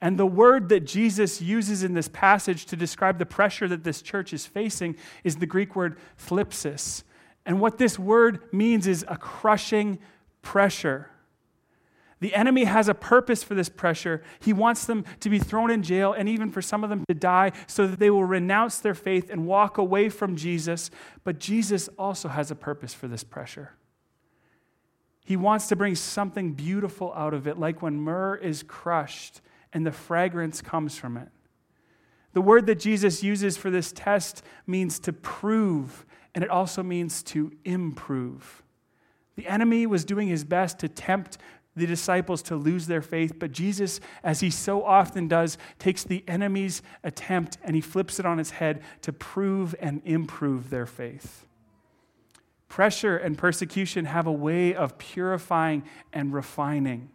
And 0.00 0.18
the 0.18 0.26
word 0.26 0.68
that 0.70 0.80
Jesus 0.80 1.40
uses 1.40 1.84
in 1.84 1.94
this 1.94 2.08
passage 2.08 2.66
to 2.66 2.74
describe 2.74 3.20
the 3.20 3.24
pressure 3.24 3.68
that 3.68 3.84
this 3.84 4.02
church 4.02 4.32
is 4.32 4.44
facing 4.44 4.96
is 5.22 5.36
the 5.36 5.46
Greek 5.46 5.76
word 5.76 5.96
thlipsis. 6.18 7.04
And 7.46 7.60
what 7.60 7.78
this 7.78 8.00
word 8.00 8.52
means 8.52 8.88
is 8.88 9.04
a 9.06 9.16
crushing 9.16 10.00
pressure. 10.42 11.08
The 12.22 12.36
enemy 12.36 12.62
has 12.64 12.88
a 12.88 12.94
purpose 12.94 13.42
for 13.42 13.56
this 13.56 13.68
pressure. 13.68 14.22
He 14.38 14.52
wants 14.52 14.84
them 14.84 15.04
to 15.18 15.28
be 15.28 15.40
thrown 15.40 15.72
in 15.72 15.82
jail 15.82 16.12
and 16.12 16.28
even 16.28 16.52
for 16.52 16.62
some 16.62 16.84
of 16.84 16.88
them 16.88 17.04
to 17.08 17.14
die 17.14 17.50
so 17.66 17.84
that 17.84 17.98
they 17.98 18.10
will 18.10 18.24
renounce 18.24 18.78
their 18.78 18.94
faith 18.94 19.28
and 19.28 19.44
walk 19.44 19.76
away 19.76 20.08
from 20.08 20.36
Jesus. 20.36 20.88
But 21.24 21.40
Jesus 21.40 21.88
also 21.98 22.28
has 22.28 22.52
a 22.52 22.54
purpose 22.54 22.94
for 22.94 23.08
this 23.08 23.24
pressure. 23.24 23.72
He 25.24 25.36
wants 25.36 25.66
to 25.66 25.74
bring 25.74 25.96
something 25.96 26.52
beautiful 26.52 27.12
out 27.16 27.34
of 27.34 27.48
it, 27.48 27.58
like 27.58 27.82
when 27.82 28.00
myrrh 28.00 28.36
is 28.36 28.62
crushed 28.62 29.40
and 29.72 29.84
the 29.84 29.90
fragrance 29.90 30.62
comes 30.62 30.96
from 30.96 31.16
it. 31.16 31.28
The 32.34 32.40
word 32.40 32.66
that 32.66 32.78
Jesus 32.78 33.24
uses 33.24 33.56
for 33.56 33.68
this 33.68 33.90
test 33.90 34.44
means 34.64 35.00
to 35.00 35.12
prove, 35.12 36.06
and 36.36 36.44
it 36.44 36.50
also 36.50 36.84
means 36.84 37.24
to 37.24 37.50
improve. 37.64 38.62
The 39.34 39.48
enemy 39.48 39.86
was 39.86 40.04
doing 40.04 40.28
his 40.28 40.44
best 40.44 40.78
to 40.80 40.88
tempt 40.88 41.38
the 41.74 41.86
disciples 41.86 42.42
to 42.42 42.56
lose 42.56 42.86
their 42.86 43.02
faith, 43.02 43.38
but 43.38 43.52
Jesus, 43.52 44.00
as 44.22 44.40
he 44.40 44.50
so 44.50 44.84
often 44.84 45.26
does, 45.26 45.56
takes 45.78 46.04
the 46.04 46.22
enemy's 46.28 46.82
attempt 47.02 47.58
and 47.62 47.74
he 47.74 47.80
flips 47.80 48.18
it 48.20 48.26
on 48.26 48.38
its 48.38 48.50
head 48.50 48.82
to 49.02 49.12
prove 49.12 49.74
and 49.80 50.02
improve 50.04 50.70
their 50.70 50.86
faith. 50.86 51.46
Pressure 52.68 53.16
and 53.16 53.36
persecution 53.36 54.04
have 54.06 54.26
a 54.26 54.32
way 54.32 54.74
of 54.74 54.98
purifying 54.98 55.82
and 56.12 56.32
refining. 56.32 57.10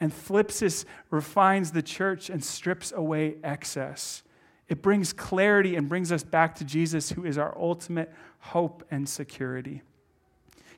And 0.00 0.12
thlipsis 0.12 0.84
refines 1.10 1.72
the 1.72 1.82
church 1.82 2.28
and 2.28 2.42
strips 2.42 2.92
away 2.92 3.36
excess. 3.44 4.22
It 4.68 4.82
brings 4.82 5.12
clarity 5.12 5.76
and 5.76 5.88
brings 5.88 6.10
us 6.12 6.22
back 6.22 6.54
to 6.56 6.64
Jesus, 6.64 7.10
who 7.10 7.24
is 7.24 7.38
our 7.38 7.56
ultimate 7.58 8.12
hope 8.38 8.84
and 8.90 9.08
security. 9.08 9.82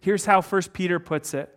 Here's 0.01 0.27
how 0.27 0.43
1 0.43 0.63
Peter 0.73 0.99
puts 0.99 1.33
it 1.33 1.57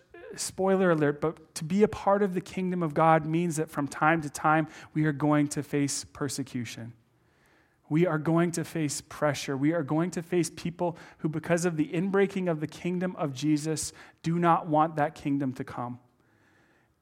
spoiler 0.39 0.91
alert, 0.91 1.21
but 1.21 1.53
to 1.55 1.63
be 1.63 1.83
a 1.83 1.87
part 1.87 2.23
of 2.23 2.33
the 2.33 2.41
kingdom 2.41 2.83
of 2.83 2.93
God 2.93 3.25
means 3.25 3.57
that 3.57 3.69
from 3.69 3.87
time 3.87 4.21
to 4.21 4.29
time 4.29 4.67
we 4.93 5.05
are 5.05 5.11
going 5.11 5.47
to 5.49 5.63
face 5.63 6.03
persecution. 6.03 6.93
We 7.89 8.07
are 8.07 8.17
going 8.17 8.51
to 8.51 8.63
face 8.63 9.01
pressure. 9.01 9.57
We 9.57 9.73
are 9.73 9.83
going 9.83 10.11
to 10.11 10.21
face 10.21 10.49
people 10.49 10.97
who, 11.17 11.27
because 11.27 11.65
of 11.65 11.75
the 11.75 11.89
inbreaking 11.89 12.49
of 12.49 12.61
the 12.61 12.67
kingdom 12.67 13.15
of 13.17 13.33
Jesus, 13.33 13.91
do 14.23 14.39
not 14.39 14.67
want 14.67 14.95
that 14.95 15.13
kingdom 15.13 15.51
to 15.53 15.65
come. 15.65 15.99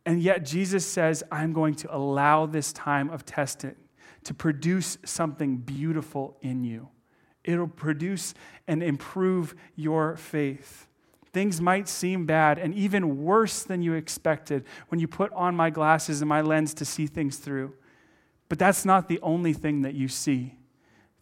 And 0.03 0.19
yet, 0.19 0.43
Jesus 0.43 0.87
says, 0.87 1.23
I'm 1.31 1.53
going 1.53 1.75
to 1.75 1.95
allow 1.95 2.47
this 2.47 2.73
time 2.73 3.11
of 3.11 3.23
testing 3.23 3.75
to 4.23 4.33
produce 4.33 4.97
something 5.05 5.57
beautiful 5.57 6.37
in 6.41 6.63
you. 6.63 6.89
It'll 7.43 7.67
produce 7.67 8.33
and 8.67 8.81
improve 8.81 9.53
your 9.75 10.17
faith. 10.17 10.87
Things 11.31 11.61
might 11.61 11.87
seem 11.87 12.25
bad 12.25 12.57
and 12.57 12.73
even 12.73 13.23
worse 13.23 13.63
than 13.63 13.81
you 13.81 13.93
expected 13.93 14.65
when 14.87 14.99
you 14.99 15.07
put 15.07 15.31
on 15.33 15.55
my 15.55 15.69
glasses 15.69 16.21
and 16.21 16.29
my 16.29 16.41
lens 16.41 16.73
to 16.75 16.85
see 16.85 17.05
things 17.05 17.37
through. 17.37 17.73
But 18.47 18.57
that's 18.57 18.83
not 18.83 19.07
the 19.07 19.19
only 19.21 19.53
thing 19.53 19.83
that 19.83 19.93
you 19.93 20.07
see. 20.07 20.55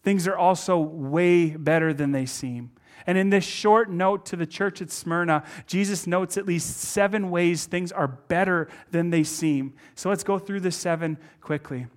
Things 0.04 0.28
are 0.28 0.38
also 0.38 0.78
way 0.78 1.50
better 1.50 1.93
than 1.93 2.13
they 2.13 2.26
seem. 2.26 2.72
And 3.06 3.17
in 3.17 3.30
this 3.30 3.43
short 3.43 3.89
note 3.89 4.26
to 4.28 4.36
the 4.36 4.46
church 4.46 4.82
at 4.82 4.89
Smyrna, 4.89 5.43
Jesus 5.65 6.08
notes 6.08 6.38
at 6.38 6.46
least 6.46 6.78
seven 6.78 7.30
ways 7.30 7.65
things 7.65 7.91
are 7.91 8.08
better 8.08 8.70
than 8.91 9.10
they 9.10 9.24
seem. 9.24 9.74
So 9.96 10.10
let's 10.10 10.24
go 10.24 10.39
through 10.39 10.62
the 10.62 10.72
seven 10.72 11.17
quickly. 11.41 11.88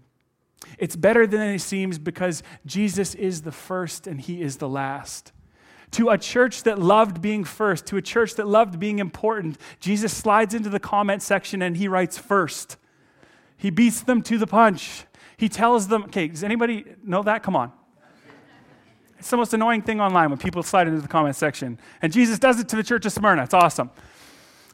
It's 0.78 0.96
better 0.96 1.26
than 1.26 1.40
it 1.40 1.60
seems 1.60 1.98
because 1.98 2.42
Jesus 2.66 3.14
is 3.14 3.42
the 3.42 3.52
first 3.52 4.06
and 4.06 4.20
he 4.20 4.42
is 4.42 4.56
the 4.56 4.68
last. 4.68 5.32
To 5.92 6.10
a 6.10 6.18
church 6.18 6.62
that 6.62 6.78
loved 6.78 7.20
being 7.20 7.44
first, 7.44 7.86
to 7.86 7.96
a 7.96 8.02
church 8.02 8.34
that 8.36 8.46
loved 8.46 8.78
being 8.78 8.98
important, 8.98 9.58
Jesus 9.80 10.16
slides 10.16 10.54
into 10.54 10.68
the 10.68 10.80
comment 10.80 11.22
section 11.22 11.62
and 11.62 11.76
he 11.76 11.88
writes 11.88 12.16
first. 12.16 12.76
He 13.56 13.70
beats 13.70 14.00
them 14.00 14.22
to 14.22 14.38
the 14.38 14.46
punch. 14.46 15.04
He 15.36 15.48
tells 15.48 15.88
them, 15.88 16.04
okay, 16.04 16.28
does 16.28 16.44
anybody 16.44 16.84
know 17.02 17.22
that? 17.22 17.42
Come 17.42 17.56
on. 17.56 17.72
It's 19.18 19.28
the 19.28 19.36
most 19.36 19.52
annoying 19.52 19.82
thing 19.82 20.00
online 20.00 20.30
when 20.30 20.38
people 20.38 20.62
slide 20.62 20.88
into 20.88 21.00
the 21.02 21.08
comment 21.08 21.36
section. 21.36 21.78
And 22.00 22.10
Jesus 22.10 22.38
does 22.38 22.58
it 22.58 22.68
to 22.68 22.76
the 22.76 22.82
church 22.82 23.04
of 23.04 23.12
Smyrna. 23.12 23.42
It's 23.42 23.52
awesome. 23.52 23.90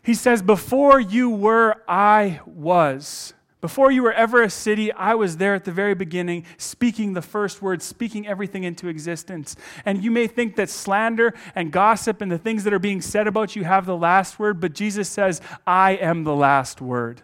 He 0.05 0.15
says, 0.15 0.41
Before 0.41 1.01
you 1.01 1.31
were, 1.31 1.83
I 1.89 2.41
was. 2.47 3.35
Before 3.63 3.91
you 3.91 4.03
were 4.03 4.13
ever 4.13 4.43
a 4.43 4.51
city, 4.51 4.93
I 4.93 5.15
was 5.15 5.39
there 5.39 5.55
at 5.55 5.65
the 5.65 5.73
very 5.73 5.95
beginning, 5.95 6.45
speaking 6.59 7.15
the 7.15 7.23
first 7.23 7.63
word, 7.63 7.81
speaking 7.83 8.27
everything 8.27 8.65
into 8.65 8.89
existence. 8.89 9.57
And 9.85 10.05
you 10.05 10.11
may 10.11 10.27
think 10.27 10.57
that 10.57 10.69
slander 10.69 11.35
and 11.55 11.73
gossip 11.73 12.21
and 12.21 12.31
the 12.31 12.39
things 12.39 12.65
that 12.65 12.75
are 12.75 12.79
being 12.79 13.01
said 13.01 13.27
about 13.27 13.57
you 13.57 13.65
have 13.65 13.87
the 13.87 13.97
last 13.97 14.39
word, 14.39 14.61
but 14.61 14.75
Jesus 14.75 15.09
says, 15.09 15.41
I 15.67 15.93
am 15.93 16.25
the 16.25 16.35
last 16.35 16.83
word. 16.83 17.23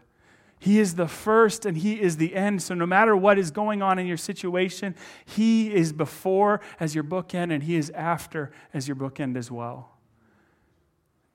He 0.59 0.79
is 0.79 0.95
the 0.95 1.09
first 1.09 1.67
and 1.67 1.77
He 1.77 2.01
is 2.01 2.17
the 2.17 2.35
end. 2.35 2.63
So 2.63 2.75
no 2.75 2.87
matter 2.87 3.17
what 3.17 3.37
is 3.37 3.51
going 3.51 3.83
on 3.83 3.99
in 3.99 4.07
your 4.07 4.17
situation, 4.17 4.95
He 5.27 5.75
is 5.75 5.93
before 5.93 6.61
as 6.81 6.95
your 6.95 7.05
bookend 7.05 7.53
and 7.53 7.65
He 7.65 7.77
is 7.77 7.91
after 7.91 8.53
as 8.73 8.89
your 8.89 8.97
bookend 8.97 9.37
as 9.37 9.51
well. 9.51 9.92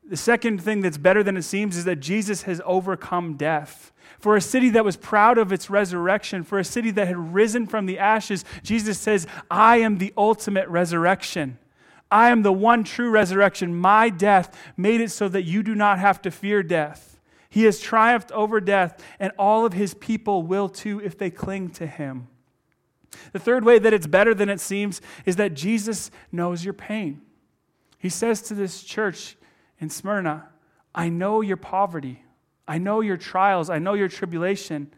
The 0.10 0.18
second 0.18 0.62
thing 0.62 0.82
that's 0.82 0.98
better 0.98 1.22
than 1.22 1.36
it 1.36 1.44
seems 1.44 1.76
is 1.76 1.86
that 1.86 1.98
Jesus 1.98 2.44
has 2.44 2.62
overcome 2.66 3.36
death. 3.36 3.92
For 4.20 4.36
a 4.36 4.42
city 4.42 4.70
that 4.70 4.86
was 4.86 4.96
proud 4.96 5.38
of 5.38 5.52
its 5.52 5.70
resurrection, 5.70 6.44
for 6.44 6.58
a 6.58 6.64
city 6.64 6.92
that 6.92 7.08
had 7.08 7.34
risen 7.34 7.68
from 7.68 7.86
the 7.86 8.00
ashes, 8.00 8.46
Jesus 8.64 8.98
says, 8.98 9.28
I 9.52 9.78
am 9.78 9.98
the 9.98 10.14
ultimate 10.18 10.68
resurrection. 10.70 11.60
I 12.10 12.30
am 12.30 12.42
the 12.42 12.54
one 12.54 12.84
true 12.84 13.10
resurrection. 13.10 13.76
My 13.76 14.10
death 14.10 14.58
made 14.78 15.02
it 15.02 15.12
so 15.12 15.28
that 15.28 15.44
you 15.44 15.62
do 15.62 15.76
not 15.76 16.00
have 16.00 16.22
to 16.22 16.32
fear 16.32 16.64
death. 16.64 17.20
He 17.50 17.64
has 17.64 17.80
triumphed 17.80 18.32
over 18.32 18.62
death, 18.62 19.04
and 19.20 19.34
all 19.38 19.66
of 19.66 19.74
his 19.74 19.94
people 19.94 20.44
will 20.44 20.70
too 20.70 21.02
if 21.02 21.18
they 21.18 21.30
cling 21.30 21.70
to 21.72 21.86
him. 21.86 22.28
The 23.34 23.40
third 23.40 23.66
way 23.66 23.78
that 23.80 23.94
it's 23.94 24.08
better 24.08 24.34
than 24.34 24.50
it 24.50 24.60
seems 24.60 25.02
is 25.26 25.36
that 25.36 25.54
Jesus 25.54 26.12
knows 26.32 26.64
your 26.64 26.74
pain. 26.74 27.22
He 27.98 28.10
says 28.10 28.42
to 28.44 28.54
this 28.54 28.84
church, 28.84 29.38
in 29.80 29.90
Smyrna, 29.90 30.50
I 30.94 31.10
know 31.10 31.42
your 31.42 31.58
poverty. 31.58 32.24
I 32.68 32.78
know 32.78 33.02
your 33.02 33.18
trials. 33.18 33.70
I 33.70 33.80
know 33.80 33.94
your 33.94 34.08
tribulation. 34.08 34.92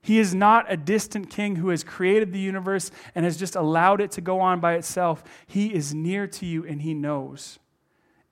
He 0.00 0.18
is 0.18 0.34
not 0.34 0.70
a 0.72 0.76
distant 0.76 1.30
king 1.30 1.56
who 1.56 1.70
has 1.70 1.82
created 1.82 2.32
the 2.32 2.38
universe 2.38 2.90
and 3.14 3.24
has 3.24 3.36
just 3.36 3.56
allowed 3.56 4.00
it 4.00 4.10
to 4.12 4.20
go 4.20 4.40
on 4.40 4.60
by 4.60 4.74
itself. 4.74 5.24
He 5.46 5.74
is 5.74 5.94
near 5.94 6.26
to 6.28 6.46
you 6.46 6.64
and 6.64 6.82
he 6.82 6.94
knows. 6.94 7.58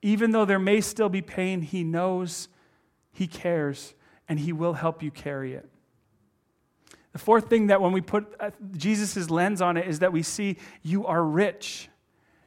Even 0.01 0.31
though 0.31 0.45
there 0.45 0.59
may 0.59 0.79
still 0.79 1.09
be 1.09 1.21
pain, 1.21 1.61
he 1.61 1.83
knows, 1.83 2.47
he 3.11 3.27
cares, 3.27 3.95
and 4.29 4.39
he 4.39 4.53
will 4.53 4.73
help 4.73 5.01
you 5.03 5.11
carry 5.11 5.53
it. 5.53 5.67
The 7.13 7.19
fourth 7.19 7.49
thing 7.49 7.67
that 7.67 7.81
when 7.81 7.93
we 7.93 8.01
put 8.01 8.35
uh, 8.39 8.51
Jesus' 8.75 9.29
lens 9.29 9.61
on 9.61 9.75
it 9.75 9.87
is 9.87 9.99
that 9.99 10.13
we 10.13 10.21
see 10.21 10.57
you 10.83 11.07
are 11.07 11.23
rich. 11.23 11.89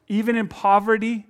Even 0.07 0.37
in 0.37 0.47
poverty, 0.47 1.27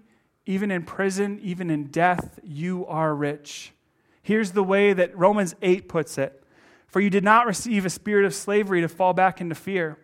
even 0.50 0.72
in 0.72 0.82
prison, 0.82 1.38
even 1.42 1.70
in 1.70 1.84
death, 1.84 2.40
you 2.42 2.84
are 2.86 3.14
rich. 3.14 3.72
Here's 4.20 4.50
the 4.50 4.64
way 4.64 4.92
that 4.92 5.16
Romans 5.16 5.54
8 5.62 5.88
puts 5.88 6.18
it 6.18 6.42
For 6.88 7.00
you 7.00 7.08
did 7.08 7.22
not 7.22 7.46
receive 7.46 7.86
a 7.86 7.90
spirit 7.90 8.24
of 8.24 8.34
slavery 8.34 8.80
to 8.80 8.88
fall 8.88 9.12
back 9.12 9.40
into 9.40 9.54
fear. 9.54 9.96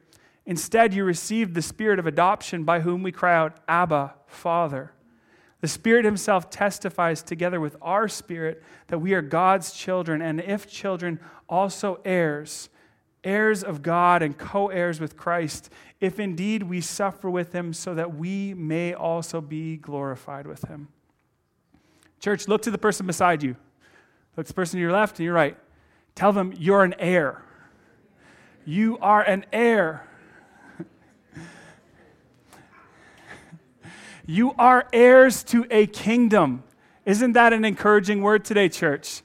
Instead, 0.45 0.95
you 0.95 1.03
received 1.03 1.55
the 1.55 1.63
spirit 1.63 1.99
of 1.99 2.07
adoption 2.07 2.63
by 2.63 2.79
whom 2.79 3.03
we 3.03 3.11
cry 3.11 3.35
out, 3.35 3.59
Abba, 3.67 4.15
Father. 4.29 4.93
The 5.63 5.69
Spirit 5.69 6.05
Himself 6.05 6.49
testifies 6.49 7.25
together 7.25 7.59
with 7.59 7.77
our 7.83 8.07
spirit 8.07 8.63
that 8.87 9.01
we 9.01 9.15
are 9.15 9.23
God's 9.23 9.73
children, 9.73 10.23
and 10.23 10.41
if 10.41 10.69
children, 10.69 11.19
also 11.49 11.99
heirs 12.05 12.69
heirs 13.27 13.63
of 13.63 13.83
God 13.83 14.23
and 14.23 14.39
co 14.39 14.69
heirs 14.69 15.01
with 15.01 15.17
Christ, 15.17 15.69
if 16.01 16.19
indeed 16.19 16.63
we 16.63 16.81
suffer 16.81 17.29
with 17.29 17.53
him, 17.53 17.75
so 17.75 17.95
that 17.95 18.15
we 18.15 18.55
may 18.55 18.95
also 18.95 19.43
be 19.43 19.77
glorified 19.77 20.47
with 20.47 20.63
him. 20.69 20.89
Church, 22.21 22.49
look 22.49 22.63
to 22.63 22.71
the 22.71 22.79
person 22.79 23.07
beside 23.07 23.43
you. 23.43 23.57
Look 24.37 24.47
to 24.47 24.53
the 24.53 24.55
person 24.55 24.79
to 24.79 24.81
your 24.81 24.93
left 24.93 25.19
and 25.19 25.25
your 25.25 25.35
right. 25.35 25.59
Tell 26.15 26.33
them 26.33 26.55
you're 26.57 26.85
an 26.85 26.95
heir. 26.99 27.43
You 28.65 28.99
are 28.99 29.23
an 29.23 29.45
heir. 29.53 30.07
you 34.27 34.55
are 34.59 34.89
heirs 34.93 35.43
to 35.45 35.67
a 35.71 35.87
kingdom. 35.87 36.65
Isn't 37.05 37.33
that 37.33 37.53
an 37.53 37.65
encouraging 37.65 38.23
word 38.23 38.45
today, 38.45 38.69
church? 38.69 39.23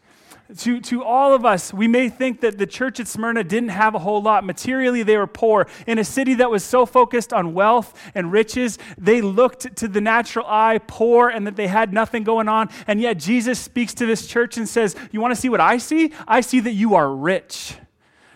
To, 0.58 0.82
to 0.82 1.04
all 1.04 1.34
of 1.34 1.46
us, 1.46 1.74
we 1.74 1.88
may 1.88 2.10
think 2.10 2.42
that 2.42 2.58
the 2.58 2.66
church 2.66 3.00
at 3.00 3.08
Smyrna 3.08 3.44
didn't 3.44 3.70
have 3.70 3.96
a 3.96 4.00
whole 4.00 4.22
lot. 4.22 4.44
Materially, 4.44 5.02
they 5.04 5.16
were 5.16 5.28
poor. 5.28 5.68
In 5.88 5.98
a 5.98 6.04
city 6.04 6.34
that 6.36 6.52
was 6.52 6.64
so 6.64 6.86
focused 6.86 7.32
on 7.32 7.54
wealth 7.54 7.98
and 8.16 8.32
riches, 8.32 8.78
they 8.98 9.22
looked 9.22 9.76
to 9.78 9.88
the 9.88 10.02
natural 10.02 10.46
eye 10.48 10.80
poor 10.88 11.30
and 11.30 11.48
that 11.48 11.56
they 11.56 11.68
had 11.68 11.94
nothing 11.94 12.24
going 12.24 12.50
on. 12.50 12.70
And 12.88 13.00
yet, 13.00 13.18
Jesus 13.18 13.60
speaks 13.60 13.94
to 13.96 14.06
this 14.06 14.28
church 14.28 14.58
and 14.58 14.68
says, 14.68 14.96
You 15.12 15.22
want 15.22 15.34
to 15.34 15.40
see 15.40 15.48
what 15.48 15.62
I 15.62 15.78
see? 15.78 16.12
I 16.28 16.42
see 16.42 16.60
that 16.60 16.74
you 16.74 16.96
are 16.96 17.14
rich. 17.14 17.76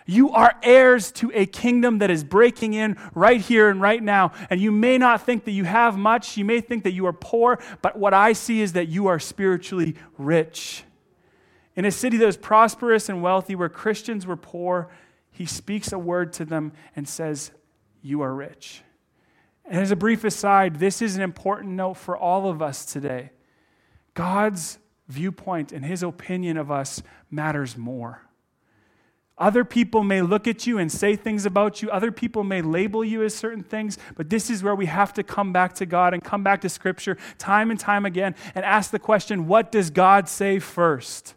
You 0.06 0.30
are 0.30 0.54
heirs 0.62 1.10
to 1.12 1.32
a 1.34 1.46
kingdom 1.46 1.98
that 1.98 2.10
is 2.10 2.22
breaking 2.22 2.74
in 2.74 2.96
right 3.14 3.40
here 3.40 3.68
and 3.68 3.80
right 3.80 4.02
now. 4.02 4.32
And 4.48 4.60
you 4.60 4.70
may 4.70 4.98
not 4.98 5.22
think 5.26 5.44
that 5.44 5.50
you 5.50 5.64
have 5.64 5.98
much. 5.98 6.36
You 6.36 6.44
may 6.44 6.60
think 6.60 6.84
that 6.84 6.92
you 6.92 7.06
are 7.06 7.12
poor. 7.12 7.58
But 7.82 7.98
what 7.98 8.14
I 8.14 8.32
see 8.32 8.62
is 8.62 8.74
that 8.74 8.88
you 8.88 9.08
are 9.08 9.18
spiritually 9.18 9.96
rich. 10.16 10.84
In 11.76 11.84
a 11.84 11.90
city 11.90 12.16
that 12.16 12.26
was 12.26 12.38
prosperous 12.38 13.08
and 13.08 13.22
wealthy, 13.22 13.54
where 13.54 13.68
Christians 13.68 14.26
were 14.26 14.36
poor, 14.36 14.90
he 15.30 15.44
speaks 15.44 15.92
a 15.92 15.98
word 15.98 16.32
to 16.34 16.44
them 16.46 16.72
and 16.96 17.06
says, 17.06 17.50
You 18.02 18.22
are 18.22 18.34
rich. 18.34 18.82
And 19.66 19.80
as 19.80 19.90
a 19.90 19.96
brief 19.96 20.24
aside, 20.24 20.76
this 20.76 21.02
is 21.02 21.16
an 21.16 21.22
important 21.22 21.72
note 21.72 21.94
for 21.94 22.16
all 22.16 22.48
of 22.48 22.62
us 22.62 22.86
today. 22.86 23.30
God's 24.14 24.78
viewpoint 25.08 25.72
and 25.72 25.84
his 25.84 26.02
opinion 26.02 26.56
of 26.56 26.70
us 26.70 27.02
matters 27.30 27.76
more. 27.76 28.22
Other 29.38 29.64
people 29.64 30.02
may 30.02 30.22
look 30.22 30.48
at 30.48 30.66
you 30.66 30.78
and 30.78 30.90
say 30.90 31.14
things 31.14 31.44
about 31.44 31.82
you. 31.82 31.90
Other 31.90 32.10
people 32.10 32.42
may 32.42 32.62
label 32.62 33.04
you 33.04 33.22
as 33.22 33.34
certain 33.34 33.62
things, 33.62 33.98
but 34.16 34.30
this 34.30 34.48
is 34.48 34.62
where 34.62 34.74
we 34.74 34.86
have 34.86 35.12
to 35.14 35.22
come 35.22 35.52
back 35.52 35.74
to 35.74 35.84
God 35.84 36.14
and 36.14 36.24
come 36.24 36.42
back 36.42 36.62
to 36.62 36.70
Scripture 36.70 37.18
time 37.36 37.70
and 37.70 37.78
time 37.78 38.06
again 38.06 38.34
and 38.54 38.64
ask 38.64 38.90
the 38.90 38.98
question 38.98 39.46
what 39.46 39.70
does 39.70 39.90
God 39.90 40.26
say 40.28 40.58
first? 40.58 41.34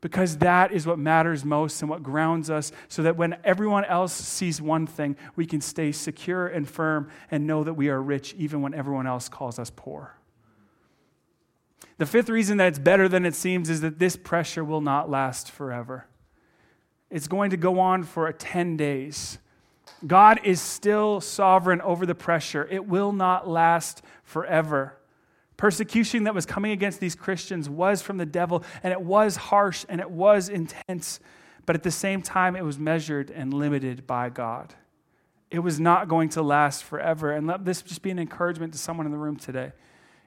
Because 0.00 0.38
that 0.38 0.72
is 0.72 0.86
what 0.86 0.98
matters 0.98 1.44
most 1.44 1.82
and 1.82 1.90
what 1.90 2.02
grounds 2.02 2.48
us 2.48 2.72
so 2.88 3.02
that 3.02 3.16
when 3.16 3.36
everyone 3.44 3.84
else 3.84 4.12
sees 4.12 4.60
one 4.60 4.86
thing, 4.86 5.16
we 5.36 5.44
can 5.44 5.60
stay 5.60 5.92
secure 5.92 6.46
and 6.46 6.68
firm 6.68 7.10
and 7.30 7.46
know 7.46 7.62
that 7.64 7.74
we 7.74 7.88
are 7.88 8.00
rich 8.00 8.34
even 8.34 8.62
when 8.62 8.72
everyone 8.72 9.06
else 9.06 9.28
calls 9.28 9.58
us 9.58 9.70
poor. 9.74 10.16
The 11.98 12.06
fifth 12.06 12.30
reason 12.30 12.56
that 12.56 12.68
it's 12.68 12.78
better 12.78 13.08
than 13.08 13.26
it 13.26 13.34
seems 13.34 13.68
is 13.68 13.82
that 13.82 13.98
this 13.98 14.16
pressure 14.16 14.64
will 14.64 14.80
not 14.80 15.10
last 15.10 15.50
forever. 15.50 16.06
It's 17.10 17.28
going 17.28 17.50
to 17.50 17.58
go 17.58 17.78
on 17.78 18.04
for 18.04 18.32
10 18.32 18.78
days. 18.78 19.38
God 20.06 20.40
is 20.44 20.62
still 20.62 21.20
sovereign 21.20 21.82
over 21.82 22.06
the 22.06 22.14
pressure, 22.14 22.66
it 22.70 22.86
will 22.86 23.12
not 23.12 23.46
last 23.46 24.02
forever. 24.22 24.96
Persecution 25.60 26.24
that 26.24 26.34
was 26.34 26.46
coming 26.46 26.72
against 26.72 27.00
these 27.00 27.14
Christians 27.14 27.68
was 27.68 28.00
from 28.00 28.16
the 28.16 28.24
devil, 28.24 28.64
and 28.82 28.94
it 28.94 29.02
was 29.02 29.36
harsh 29.36 29.84
and 29.90 30.00
it 30.00 30.10
was 30.10 30.48
intense, 30.48 31.20
but 31.66 31.76
at 31.76 31.82
the 31.82 31.90
same 31.90 32.22
time, 32.22 32.56
it 32.56 32.64
was 32.64 32.78
measured 32.78 33.30
and 33.30 33.52
limited 33.52 34.06
by 34.06 34.30
God. 34.30 34.72
It 35.50 35.58
was 35.58 35.78
not 35.78 36.08
going 36.08 36.30
to 36.30 36.40
last 36.40 36.82
forever. 36.82 37.32
And 37.32 37.46
let 37.46 37.66
this 37.66 37.82
just 37.82 38.00
be 38.00 38.10
an 38.10 38.18
encouragement 38.18 38.72
to 38.72 38.78
someone 38.78 39.04
in 39.04 39.12
the 39.12 39.18
room 39.18 39.36
today. 39.36 39.72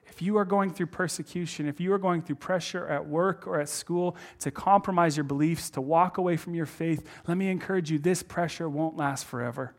If 0.06 0.22
you 0.22 0.36
are 0.36 0.44
going 0.44 0.72
through 0.72 0.86
persecution, 0.86 1.66
if 1.66 1.80
you 1.80 1.92
are 1.92 1.98
going 1.98 2.22
through 2.22 2.36
pressure 2.36 2.86
at 2.86 3.04
work 3.04 3.48
or 3.48 3.60
at 3.60 3.68
school 3.68 4.16
to 4.38 4.52
compromise 4.52 5.16
your 5.16 5.24
beliefs, 5.24 5.68
to 5.70 5.80
walk 5.80 6.16
away 6.16 6.36
from 6.36 6.54
your 6.54 6.64
faith, 6.64 7.04
let 7.26 7.36
me 7.36 7.50
encourage 7.50 7.90
you 7.90 7.98
this 7.98 8.22
pressure 8.22 8.68
won't 8.68 8.96
last 8.96 9.24
forever. 9.24 9.74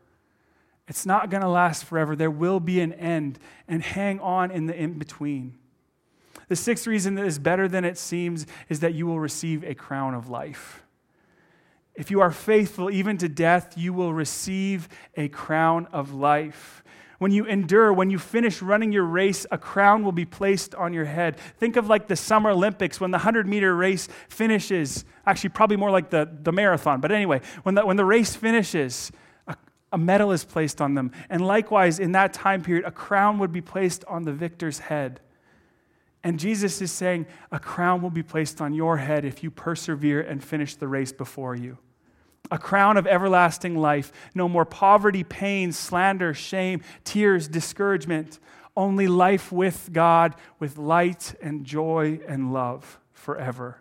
It's 0.88 1.04
not 1.04 1.30
going 1.30 1.42
to 1.42 1.48
last 1.48 1.84
forever. 1.84 2.14
There 2.14 2.30
will 2.30 2.60
be 2.60 2.80
an 2.80 2.92
end, 2.92 3.38
and 3.66 3.82
hang 3.82 4.20
on 4.20 4.50
in 4.50 4.66
the 4.66 4.74
in 4.74 4.98
between. 4.98 5.58
The 6.48 6.56
sixth 6.56 6.86
reason 6.86 7.16
that 7.16 7.24
is 7.24 7.38
better 7.38 7.66
than 7.66 7.84
it 7.84 7.98
seems 7.98 8.46
is 8.68 8.80
that 8.80 8.94
you 8.94 9.06
will 9.06 9.18
receive 9.18 9.64
a 9.64 9.74
crown 9.74 10.14
of 10.14 10.28
life. 10.28 10.84
If 11.96 12.10
you 12.10 12.20
are 12.20 12.30
faithful 12.30 12.90
even 12.90 13.18
to 13.18 13.28
death, 13.28 13.76
you 13.76 13.92
will 13.92 14.12
receive 14.12 14.88
a 15.16 15.28
crown 15.28 15.86
of 15.92 16.12
life. 16.12 16.84
When 17.18 17.32
you 17.32 17.46
endure, 17.46 17.92
when 17.92 18.10
you 18.10 18.18
finish 18.18 18.60
running 18.60 18.92
your 18.92 19.04
race, 19.04 19.46
a 19.50 19.56
crown 19.56 20.04
will 20.04 20.12
be 20.12 20.26
placed 20.26 20.74
on 20.74 20.92
your 20.92 21.06
head. 21.06 21.38
Think 21.58 21.76
of 21.76 21.88
like 21.88 22.06
the 22.06 22.16
Summer 22.16 22.50
Olympics 22.50 23.00
when 23.00 23.10
the 23.10 23.16
100 23.16 23.48
meter 23.48 23.74
race 23.74 24.08
finishes. 24.28 25.06
Actually, 25.24 25.50
probably 25.50 25.78
more 25.78 25.90
like 25.90 26.10
the, 26.10 26.28
the 26.42 26.52
marathon. 26.52 27.00
But 27.00 27.12
anyway, 27.12 27.40
when 27.62 27.74
the, 27.74 27.86
when 27.86 27.96
the 27.96 28.04
race 28.04 28.36
finishes, 28.36 29.10
a, 29.96 29.98
medal 29.98 30.32
is 30.32 30.44
placed 30.44 30.80
on 30.80 30.94
them. 30.94 31.12
And 31.30 31.46
likewise, 31.46 31.98
in 31.98 32.12
that 32.12 32.32
time 32.32 32.62
period, 32.62 32.84
a 32.84 32.90
crown 32.90 33.38
would 33.38 33.52
be 33.52 33.60
placed 33.60 34.04
on 34.04 34.24
the 34.24 34.32
victor's 34.32 34.78
head. 34.78 35.20
And 36.22 36.38
Jesus 36.38 36.82
is 36.82 36.92
saying, 36.92 37.26
a 37.50 37.58
crown 37.58 38.02
will 38.02 38.10
be 38.10 38.22
placed 38.22 38.60
on 38.60 38.74
your 38.74 38.98
head 38.98 39.24
if 39.24 39.42
you 39.42 39.50
persevere 39.50 40.20
and 40.20 40.42
finish 40.42 40.74
the 40.74 40.88
race 40.88 41.12
before 41.12 41.54
you 41.54 41.78
a 42.50 42.58
crown 42.58 42.96
of 42.96 43.06
everlasting 43.06 43.76
life. 43.76 44.12
No 44.34 44.48
more 44.48 44.64
poverty, 44.64 45.24
pain, 45.24 45.72
slander, 45.72 46.34
shame, 46.34 46.82
tears, 47.04 47.48
discouragement. 47.48 48.38
Only 48.76 49.08
life 49.08 49.50
with 49.50 49.90
God, 49.92 50.34
with 50.58 50.76
light 50.76 51.34
and 51.40 51.64
joy 51.64 52.20
and 52.28 52.52
love 52.52 53.00
forever. 53.12 53.78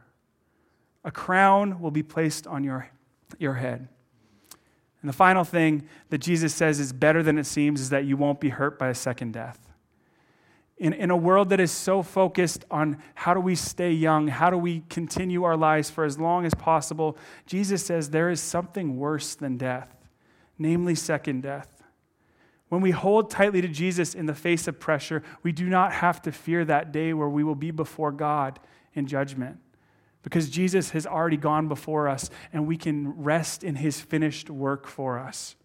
A 1.04 1.12
crown 1.12 1.80
will 1.80 1.91
be 1.91 2.04
placed 2.04 2.47
on 2.47 2.63
your, 2.63 2.89
your 3.38 3.56
head. 3.56 3.89
And 5.06 5.10
the 5.10 5.13
final 5.13 5.44
thing 5.44 5.88
that 6.10 6.18
Jesus 6.18 6.52
says 6.54 6.80
is 6.80 6.91
better 6.91 7.22
than 7.22 7.38
it 7.38 7.46
seems 7.46 7.80
is 7.80 7.91
that 7.91 8.06
you 8.06 8.18
won't 8.18 8.39
be 8.39 8.50
hurt 8.50 8.80
by 8.80 8.89
a 8.89 8.96
second 8.96 9.34
death 9.34 9.65
in, 10.78 10.94
in 10.94 11.10
a 11.10 11.18
world 11.18 11.50
that 11.50 11.60
is 11.60 11.72
so 11.72 12.04
focused 12.04 12.65
on 12.70 13.02
how 13.15 13.34
do 13.34 13.39
we 13.39 13.56
stay 13.56 13.91
young, 13.91 14.28
how 14.28 14.50
do 14.50 14.58
we 14.58 14.84
continue 14.89 15.44
our 15.44 15.56
lives 15.56 15.89
for 15.89 16.04
as 16.04 16.20
long 16.20 16.46
as 16.46 16.54
possible, 16.54 17.18
Jesus 17.46 17.86
says 17.86 18.10
there 18.10 18.30
is 18.30 18.41
something 18.41 18.98
worse 18.98 19.36
than 19.36 19.58
death, 19.58 19.96
namely 20.58 20.96
second 20.96 21.44
death. 21.44 21.84
When 22.68 22.82
we 22.82 22.91
hold 22.91 23.30
tightly 23.30 23.62
to 23.62 23.68
Jesus 23.68 24.13
in 24.13 24.26
the 24.26 24.34
face 24.34 24.68
of 24.68 24.80
pressure, 24.80 25.24
we 25.44 25.52
do 25.52 25.70
not 25.70 25.94
have 25.94 26.22
to 26.24 26.32
fear 26.32 26.65
that 26.65 26.91
day 26.91 27.13
where 27.13 27.30
we 27.30 27.44
will 27.44 27.56
be 27.56 27.72
before 27.72 28.12
God 28.12 28.60
in 28.94 29.08
judgment. 29.08 29.60
Because 30.26 30.50
Jesus 30.50 30.90
has 30.90 31.06
already 31.06 31.38
gone 31.38 31.68
before 31.68 32.10
us 32.10 32.32
and 32.52 32.66
we 32.66 32.78
can 32.78 33.12
rest 33.12 33.64
in 33.64 33.76
his 33.76 34.02
finished 34.02 34.50
work 34.50 34.88
for 34.88 35.20
us. 35.20 35.56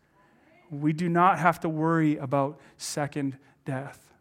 We 0.71 0.93
do 0.93 1.09
not 1.09 1.39
have 1.39 1.61
to 1.61 1.69
worry 1.71 2.19
about 2.19 2.61
second 2.77 3.39
death. 3.65 4.13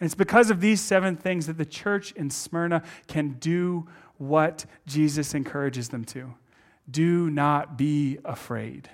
And 0.00 0.06
it's 0.06 0.14
because 0.14 0.50
of 0.50 0.62
these 0.62 0.80
seven 0.80 1.14
things 1.14 1.46
that 1.46 1.58
the 1.58 1.66
church 1.66 2.12
in 2.12 2.30
Smyrna 2.30 2.82
can 3.06 3.34
do 3.34 3.86
what 4.16 4.64
Jesus 4.86 5.34
encourages 5.34 5.90
them 5.90 6.06
to. 6.06 6.32
Do 6.90 7.28
not 7.28 7.76
be 7.76 8.16
afraid. 8.24 8.88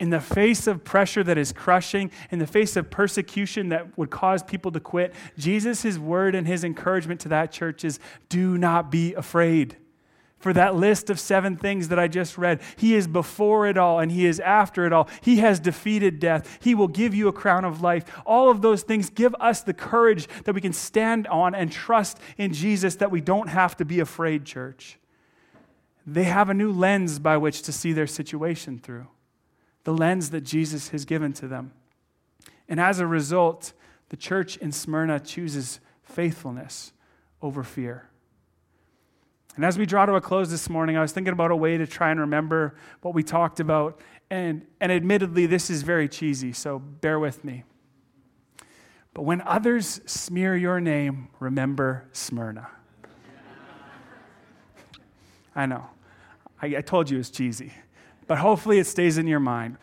In 0.00 0.10
the 0.10 0.20
face 0.20 0.66
of 0.66 0.84
pressure 0.84 1.24
that 1.24 1.36
is 1.36 1.52
crushing, 1.52 2.10
in 2.30 2.38
the 2.38 2.46
face 2.46 2.76
of 2.76 2.88
persecution 2.88 3.70
that 3.70 3.98
would 3.98 4.10
cause 4.10 4.42
people 4.42 4.70
to 4.72 4.80
quit, 4.80 5.12
Jesus' 5.36 5.82
his 5.82 5.98
word 5.98 6.34
and 6.34 6.46
his 6.46 6.62
encouragement 6.62 7.20
to 7.20 7.28
that 7.30 7.50
church 7.50 7.84
is 7.84 7.98
do 8.28 8.56
not 8.56 8.90
be 8.90 9.14
afraid 9.14 9.76
for 10.38 10.52
that 10.52 10.76
list 10.76 11.10
of 11.10 11.18
seven 11.18 11.56
things 11.56 11.88
that 11.88 11.98
I 11.98 12.08
just 12.08 12.38
read. 12.38 12.60
He 12.76 12.94
is 12.94 13.06
before 13.06 13.66
it 13.66 13.76
all 13.76 13.98
and 13.98 14.10
He 14.10 14.26
is 14.26 14.40
after 14.40 14.86
it 14.86 14.92
all. 14.92 15.08
He 15.20 15.38
has 15.38 15.60
defeated 15.60 16.20
death. 16.20 16.58
He 16.60 16.74
will 16.74 16.88
give 16.88 17.14
you 17.14 17.28
a 17.28 17.32
crown 17.32 17.64
of 17.64 17.82
life. 17.82 18.04
All 18.24 18.50
of 18.50 18.62
those 18.62 18.82
things 18.82 19.10
give 19.10 19.34
us 19.40 19.62
the 19.62 19.74
courage 19.74 20.28
that 20.44 20.54
we 20.54 20.60
can 20.60 20.72
stand 20.72 21.26
on 21.26 21.54
and 21.54 21.70
trust 21.70 22.18
in 22.36 22.52
Jesus 22.52 22.96
that 22.96 23.10
we 23.10 23.20
don't 23.20 23.48
have 23.48 23.76
to 23.78 23.84
be 23.84 24.00
afraid, 24.00 24.44
church. 24.44 24.98
They 26.06 26.24
have 26.24 26.48
a 26.48 26.54
new 26.54 26.72
lens 26.72 27.18
by 27.18 27.36
which 27.36 27.62
to 27.62 27.72
see 27.72 27.92
their 27.92 28.06
situation 28.06 28.78
through, 28.78 29.08
the 29.88 29.94
lens 29.94 30.28
that 30.28 30.42
Jesus 30.42 30.90
has 30.90 31.06
given 31.06 31.32
to 31.32 31.48
them. 31.48 31.72
And 32.68 32.78
as 32.78 33.00
a 33.00 33.06
result, 33.06 33.72
the 34.10 34.18
church 34.18 34.58
in 34.58 34.70
Smyrna 34.70 35.18
chooses 35.18 35.80
faithfulness 36.02 36.92
over 37.40 37.62
fear. 37.62 38.10
And 39.56 39.64
as 39.64 39.78
we 39.78 39.86
draw 39.86 40.04
to 40.04 40.12
a 40.12 40.20
close 40.20 40.50
this 40.50 40.68
morning, 40.68 40.98
I 40.98 41.00
was 41.00 41.12
thinking 41.12 41.32
about 41.32 41.52
a 41.52 41.56
way 41.56 41.78
to 41.78 41.86
try 41.86 42.10
and 42.10 42.20
remember 42.20 42.74
what 43.00 43.14
we 43.14 43.22
talked 43.22 43.60
about. 43.60 43.98
And, 44.28 44.66
and 44.78 44.92
admittedly, 44.92 45.46
this 45.46 45.70
is 45.70 45.80
very 45.80 46.06
cheesy, 46.06 46.52
so 46.52 46.78
bear 46.78 47.18
with 47.18 47.42
me. 47.42 47.64
But 49.14 49.22
when 49.22 49.40
others 49.40 50.02
smear 50.04 50.54
your 50.54 50.82
name, 50.82 51.28
remember 51.40 52.10
Smyrna. 52.12 52.68
I 55.56 55.64
know. 55.64 55.86
I, 56.60 56.76
I 56.76 56.80
told 56.82 57.08
you 57.08 57.18
it's 57.18 57.30
cheesy, 57.30 57.72
but 58.28 58.38
hopefully 58.38 58.78
it 58.78 58.86
stays 58.86 59.18
in 59.18 59.26
your 59.26 59.40
mind. 59.40 59.76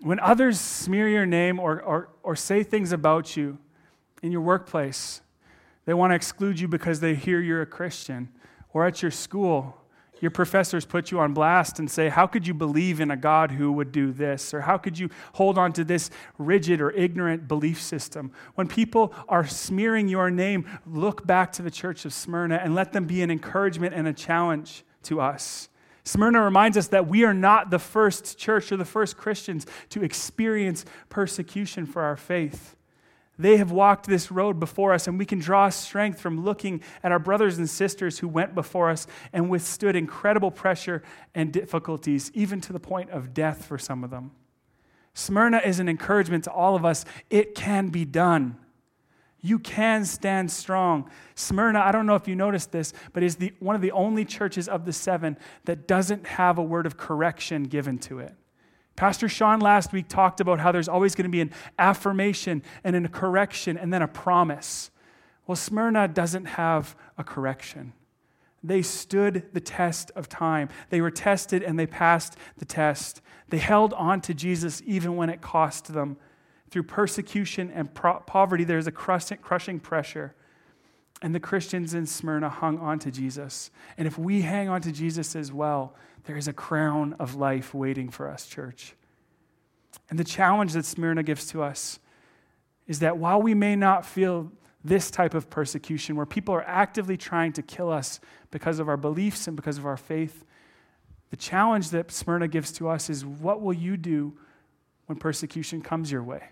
When 0.00 0.18
others 0.18 0.58
smear 0.58 1.08
your 1.08 1.26
name 1.26 1.60
or, 1.60 1.80
or, 1.80 2.08
or 2.22 2.34
say 2.34 2.62
things 2.62 2.90
about 2.90 3.36
you 3.36 3.58
in 4.22 4.32
your 4.32 4.40
workplace, 4.40 5.20
they 5.84 5.94
want 5.94 6.10
to 6.10 6.14
exclude 6.14 6.58
you 6.58 6.66
because 6.66 7.00
they 7.00 7.14
hear 7.14 7.40
you're 7.40 7.62
a 7.62 7.66
Christian 7.66 8.30
or 8.72 8.86
at 8.86 9.02
your 9.02 9.10
school, 9.10 9.76
your 10.20 10.30
professors 10.30 10.84
put 10.84 11.10
you 11.10 11.18
on 11.18 11.32
blast 11.32 11.78
and 11.78 11.90
say, 11.90 12.10
How 12.10 12.26
could 12.26 12.46
you 12.46 12.52
believe 12.52 13.00
in 13.00 13.10
a 13.10 13.16
God 13.16 13.52
who 13.52 13.72
would 13.72 13.90
do 13.90 14.12
this? 14.12 14.52
Or 14.52 14.60
how 14.60 14.76
could 14.76 14.98
you 14.98 15.08
hold 15.34 15.56
on 15.56 15.72
to 15.72 15.84
this 15.84 16.10
rigid 16.36 16.80
or 16.80 16.90
ignorant 16.90 17.48
belief 17.48 17.80
system? 17.80 18.30
When 18.54 18.68
people 18.68 19.14
are 19.28 19.46
smearing 19.46 20.08
your 20.08 20.30
name, 20.30 20.66
look 20.86 21.26
back 21.26 21.52
to 21.52 21.62
the 21.62 21.70
church 21.70 22.04
of 22.04 22.12
Smyrna 22.12 22.56
and 22.56 22.74
let 22.74 22.92
them 22.92 23.06
be 23.06 23.22
an 23.22 23.30
encouragement 23.30 23.94
and 23.94 24.06
a 24.06 24.12
challenge 24.12 24.84
to 25.04 25.20
us. 25.20 25.69
Smyrna 26.04 26.42
reminds 26.42 26.76
us 26.76 26.88
that 26.88 27.06
we 27.06 27.24
are 27.24 27.34
not 27.34 27.70
the 27.70 27.78
first 27.78 28.38
church 28.38 28.72
or 28.72 28.76
the 28.76 28.84
first 28.84 29.16
Christians 29.16 29.66
to 29.90 30.02
experience 30.02 30.84
persecution 31.08 31.86
for 31.86 32.02
our 32.02 32.16
faith. 32.16 32.76
They 33.38 33.56
have 33.56 33.70
walked 33.70 34.06
this 34.06 34.30
road 34.30 34.60
before 34.60 34.92
us, 34.92 35.06
and 35.06 35.18
we 35.18 35.24
can 35.24 35.38
draw 35.38 35.70
strength 35.70 36.20
from 36.20 36.44
looking 36.44 36.82
at 37.02 37.10
our 37.10 37.18
brothers 37.18 37.56
and 37.56 37.70
sisters 37.70 38.18
who 38.18 38.28
went 38.28 38.54
before 38.54 38.90
us 38.90 39.06
and 39.32 39.48
withstood 39.48 39.96
incredible 39.96 40.50
pressure 40.50 41.02
and 41.34 41.50
difficulties, 41.50 42.30
even 42.34 42.60
to 42.60 42.72
the 42.74 42.80
point 42.80 43.08
of 43.08 43.32
death 43.32 43.64
for 43.64 43.78
some 43.78 44.04
of 44.04 44.10
them. 44.10 44.32
Smyrna 45.14 45.62
is 45.64 45.80
an 45.80 45.88
encouragement 45.88 46.44
to 46.44 46.52
all 46.52 46.76
of 46.76 46.84
us. 46.84 47.06
It 47.30 47.54
can 47.54 47.88
be 47.88 48.04
done. 48.04 48.56
You 49.42 49.58
can 49.58 50.04
stand 50.04 50.50
strong. 50.50 51.10
Smyrna, 51.34 51.80
I 51.80 51.92
don't 51.92 52.06
know 52.06 52.14
if 52.14 52.28
you 52.28 52.36
noticed 52.36 52.72
this, 52.72 52.92
but 53.12 53.22
is 53.22 53.36
the, 53.36 53.52
one 53.58 53.74
of 53.74 53.82
the 53.82 53.92
only 53.92 54.24
churches 54.24 54.68
of 54.68 54.84
the 54.84 54.92
seven 54.92 55.36
that 55.64 55.88
doesn't 55.88 56.26
have 56.26 56.58
a 56.58 56.62
word 56.62 56.86
of 56.86 56.96
correction 56.96 57.64
given 57.64 57.98
to 58.00 58.18
it. 58.18 58.34
Pastor 58.96 59.28
Sean 59.30 59.60
last 59.60 59.92
week 59.92 60.08
talked 60.08 60.40
about 60.40 60.60
how 60.60 60.72
there's 60.72 60.88
always 60.88 61.14
going 61.14 61.24
to 61.24 61.30
be 61.30 61.40
an 61.40 61.52
affirmation 61.78 62.62
and 62.84 63.06
a 63.06 63.08
correction 63.08 63.78
and 63.78 63.90
then 63.90 64.02
a 64.02 64.08
promise. 64.08 64.90
Well, 65.46 65.56
Smyrna 65.56 66.06
doesn't 66.08 66.44
have 66.44 66.94
a 67.16 67.24
correction. 67.24 67.94
They 68.62 68.82
stood 68.82 69.48
the 69.54 69.60
test 69.60 70.10
of 70.14 70.28
time. 70.28 70.68
They 70.90 71.00
were 71.00 71.10
tested 71.10 71.62
and 71.62 71.78
they 71.78 71.86
passed 71.86 72.36
the 72.58 72.66
test. 72.66 73.22
They 73.48 73.56
held 73.58 73.94
on 73.94 74.20
to 74.22 74.34
Jesus 74.34 74.82
even 74.84 75.16
when 75.16 75.30
it 75.30 75.40
cost 75.40 75.94
them. 75.94 76.18
Through 76.70 76.84
persecution 76.84 77.70
and 77.70 77.92
pro- 77.92 78.20
poverty, 78.20 78.64
there's 78.64 78.86
a 78.86 78.92
crushing 78.92 79.80
pressure. 79.80 80.34
And 81.22 81.34
the 81.34 81.40
Christians 81.40 81.94
in 81.94 82.06
Smyrna 82.06 82.48
hung 82.48 82.78
on 82.78 82.98
to 83.00 83.10
Jesus. 83.10 83.70
And 83.98 84.06
if 84.06 84.16
we 84.16 84.42
hang 84.42 84.68
on 84.68 84.80
to 84.82 84.92
Jesus 84.92 85.36
as 85.36 85.52
well, 85.52 85.94
there 86.24 86.36
is 86.36 86.48
a 86.48 86.52
crown 86.52 87.14
of 87.18 87.34
life 87.34 87.74
waiting 87.74 88.08
for 88.08 88.28
us, 88.28 88.46
church. 88.46 88.94
And 90.08 90.18
the 90.18 90.24
challenge 90.24 90.72
that 90.72 90.84
Smyrna 90.84 91.22
gives 91.22 91.46
to 91.48 91.62
us 91.62 91.98
is 92.86 93.00
that 93.00 93.18
while 93.18 93.40
we 93.40 93.54
may 93.54 93.76
not 93.76 94.06
feel 94.06 94.50
this 94.82 95.10
type 95.10 95.34
of 95.34 95.50
persecution, 95.50 96.16
where 96.16 96.26
people 96.26 96.54
are 96.54 96.66
actively 96.66 97.16
trying 97.16 97.52
to 97.52 97.62
kill 97.62 97.90
us 97.90 98.18
because 98.50 98.78
of 98.78 98.88
our 98.88 98.96
beliefs 98.96 99.46
and 99.46 99.56
because 99.56 99.76
of 99.76 99.84
our 99.84 99.96
faith, 99.96 100.44
the 101.30 101.36
challenge 101.36 101.90
that 101.90 102.10
Smyrna 102.10 102.48
gives 102.48 102.72
to 102.72 102.88
us 102.88 103.10
is 103.10 103.24
what 103.24 103.60
will 103.60 103.74
you 103.74 103.96
do 103.96 104.36
when 105.06 105.18
persecution 105.18 105.82
comes 105.82 106.10
your 106.10 106.22
way? 106.22 106.48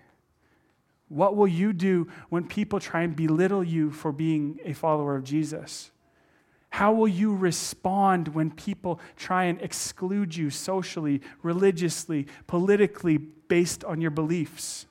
What 1.08 1.36
will 1.36 1.48
you 1.48 1.72
do 1.72 2.08
when 2.28 2.46
people 2.46 2.80
try 2.80 3.02
and 3.02 3.16
belittle 3.16 3.64
you 3.64 3.90
for 3.90 4.12
being 4.12 4.60
a 4.64 4.72
follower 4.74 5.16
of 5.16 5.24
Jesus? 5.24 5.90
How 6.70 6.92
will 6.92 7.08
you 7.08 7.34
respond 7.34 8.28
when 8.28 8.50
people 8.50 9.00
try 9.16 9.44
and 9.44 9.60
exclude 9.62 10.36
you 10.36 10.50
socially, 10.50 11.22
religiously, 11.42 12.26
politically 12.46 13.16
based 13.16 13.84
on 13.84 14.00
your 14.00 14.10
beliefs? 14.10 14.86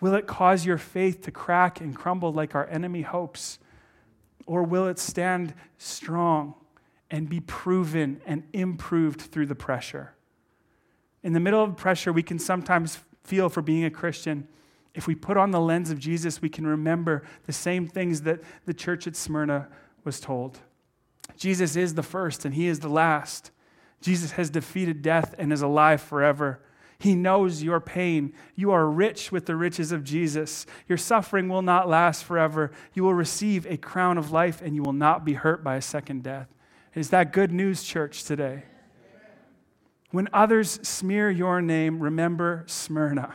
Will 0.00 0.14
it 0.14 0.26
cause 0.26 0.64
your 0.64 0.78
faith 0.78 1.22
to 1.22 1.30
crack 1.30 1.80
and 1.80 1.94
crumble 1.94 2.32
like 2.32 2.54
our 2.54 2.66
enemy 2.68 3.02
hopes? 3.02 3.58
Or 4.46 4.62
will 4.62 4.86
it 4.86 4.98
stand 4.98 5.52
strong 5.76 6.54
and 7.10 7.28
be 7.28 7.40
proven 7.40 8.22
and 8.24 8.44
improved 8.52 9.20
through 9.20 9.46
the 9.46 9.54
pressure? 9.54 10.14
In 11.22 11.32
the 11.32 11.40
middle 11.40 11.62
of 11.62 11.76
pressure, 11.76 12.12
we 12.12 12.22
can 12.22 12.38
sometimes 12.38 13.00
feel 13.24 13.48
for 13.48 13.60
being 13.60 13.84
a 13.84 13.90
Christian. 13.90 14.48
If 14.98 15.06
we 15.06 15.14
put 15.14 15.36
on 15.36 15.52
the 15.52 15.60
lens 15.60 15.92
of 15.92 16.00
Jesus, 16.00 16.42
we 16.42 16.48
can 16.48 16.66
remember 16.66 17.22
the 17.46 17.52
same 17.52 17.86
things 17.86 18.22
that 18.22 18.40
the 18.66 18.74
church 18.74 19.06
at 19.06 19.14
Smyrna 19.14 19.68
was 20.02 20.18
told. 20.18 20.58
Jesus 21.36 21.76
is 21.76 21.94
the 21.94 22.02
first 22.02 22.44
and 22.44 22.52
he 22.52 22.66
is 22.66 22.80
the 22.80 22.88
last. 22.88 23.52
Jesus 24.00 24.32
has 24.32 24.50
defeated 24.50 25.00
death 25.00 25.36
and 25.38 25.52
is 25.52 25.62
alive 25.62 26.02
forever. 26.02 26.64
He 26.98 27.14
knows 27.14 27.62
your 27.62 27.78
pain. 27.78 28.32
You 28.56 28.72
are 28.72 28.90
rich 28.90 29.30
with 29.30 29.46
the 29.46 29.54
riches 29.54 29.92
of 29.92 30.02
Jesus. 30.02 30.66
Your 30.88 30.98
suffering 30.98 31.48
will 31.48 31.62
not 31.62 31.88
last 31.88 32.24
forever. 32.24 32.72
You 32.92 33.04
will 33.04 33.14
receive 33.14 33.66
a 33.66 33.76
crown 33.76 34.18
of 34.18 34.32
life 34.32 34.60
and 34.60 34.74
you 34.74 34.82
will 34.82 34.92
not 34.92 35.24
be 35.24 35.34
hurt 35.34 35.62
by 35.62 35.76
a 35.76 35.80
second 35.80 36.24
death. 36.24 36.48
Is 36.96 37.10
that 37.10 37.32
good 37.32 37.52
news, 37.52 37.84
church, 37.84 38.24
today? 38.24 38.64
When 40.10 40.28
others 40.32 40.80
smear 40.82 41.30
your 41.30 41.62
name, 41.62 42.00
remember 42.00 42.64
Smyrna. 42.66 43.32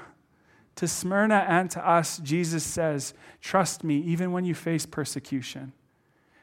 To 0.75 0.87
Smyrna 0.87 1.45
and 1.47 1.69
to 1.71 1.87
us, 1.87 2.17
Jesus 2.17 2.63
says, 2.63 3.13
Trust 3.41 3.83
me 3.83 3.97
even 3.99 4.31
when 4.31 4.45
you 4.45 4.55
face 4.55 4.85
persecution. 4.85 5.73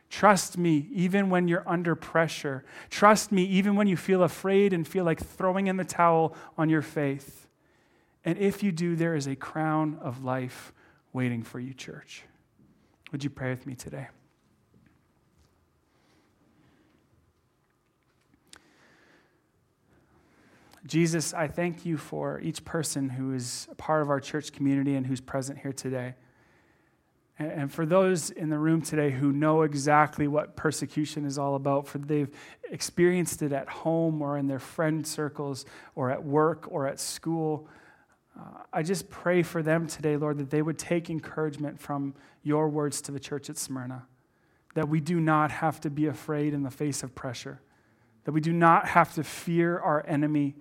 Trust 0.09 0.59
me 0.59 0.89
even 0.93 1.31
when 1.31 1.47
you're 1.47 1.69
under 1.69 1.95
pressure. 1.95 2.65
Trust 2.91 3.31
me 3.31 3.45
even 3.45 3.77
when 3.77 3.87
you 3.87 3.97
feel 3.97 4.25
afraid 4.25 4.73
and 4.73 4.87
feel 4.87 5.05
like 5.05 5.25
throwing 5.25 5.69
in 5.69 5.77
the 5.77 5.85
towel 5.85 6.35
on 6.59 6.69
your 6.69 6.83
faith. 6.83 7.47
And 8.25 8.37
if 8.37 8.63
you 8.63 8.73
do, 8.73 8.97
there 8.97 9.15
is 9.15 9.27
a 9.27 9.37
crown 9.37 9.99
of 10.03 10.25
life 10.25 10.73
waiting 11.13 11.43
for 11.43 11.61
you, 11.61 11.73
church. 11.73 12.25
Would 13.13 13.25
you 13.25 13.31
pray 13.31 13.51
with 13.51 13.67
me 13.67 13.75
today? 13.75 14.09
Jesus, 20.87 21.35
I 21.35 21.47
thank 21.47 21.85
you 21.85 21.97
for 21.97 22.41
each 22.41 22.65
person 22.65 23.11
who 23.11 23.35
is 23.35 23.69
a 23.71 23.75
part 23.75 24.03
of 24.03 24.11
our 24.11 24.21
church 24.21 24.53
community 24.53 24.95
and 24.95 25.07
who's 25.07 25.21
present 25.21 25.59
here 25.59 25.73
today. 25.73 26.15
And 27.39 27.73
for 27.73 27.87
those 27.87 28.31
in 28.31 28.51
the 28.51 28.59
room 28.59 28.83
today 28.83 29.11
who 29.11 29.33
know 29.33 29.63
exactly 29.63 30.29
what 30.29 30.57
persecution 30.57 31.25
is 31.25 31.39
all 31.39 31.55
about, 31.55 31.87
for 31.87 31.97
they've 31.97 32.29
experienced 32.71 33.41
it 33.41 33.51
at 33.53 33.67
home 33.67 34.21
or 34.21 34.37
in 34.37 34.47
their 34.47 34.59
friend 34.59 35.07
circles 35.07 35.65
or 35.95 36.11
at 36.11 36.23
work 36.23 36.67
or 36.69 36.87
at 36.87 37.01
school, 37.01 37.67
uh, 38.39 38.63
I 38.73 38.83
just 38.83 39.09
pray 39.09 39.43
for 39.43 39.63
them 39.63 39.87
today, 39.87 40.17
Lord, 40.19 40.37
that 40.37 40.51
they 40.51 40.61
would 40.61 40.79
take 40.79 41.09
encouragement 41.09 41.81
from 41.81 42.15
your 42.43 42.69
words 42.69 43.01
to 43.03 43.13
the 43.13 43.21
church 43.21 43.49
at 43.49 43.57
Smyrna. 43.57 44.07
That 44.75 44.89
we 44.89 45.01
do 45.01 45.19
not 45.19 45.51
have 45.51 45.81
to 45.81 45.91
be 45.91 46.07
afraid 46.07 46.53
in 46.53 46.63
the 46.63 46.71
face 46.71 47.03
of 47.03 47.15
pressure. 47.15 47.61
That 48.25 48.33
we 48.33 48.43
do 48.43 48.53
not 48.53 48.89
have 48.89 49.15
to 49.15 49.25
fear 49.25 49.79
our 49.79 50.05
enemy, 50.07 50.57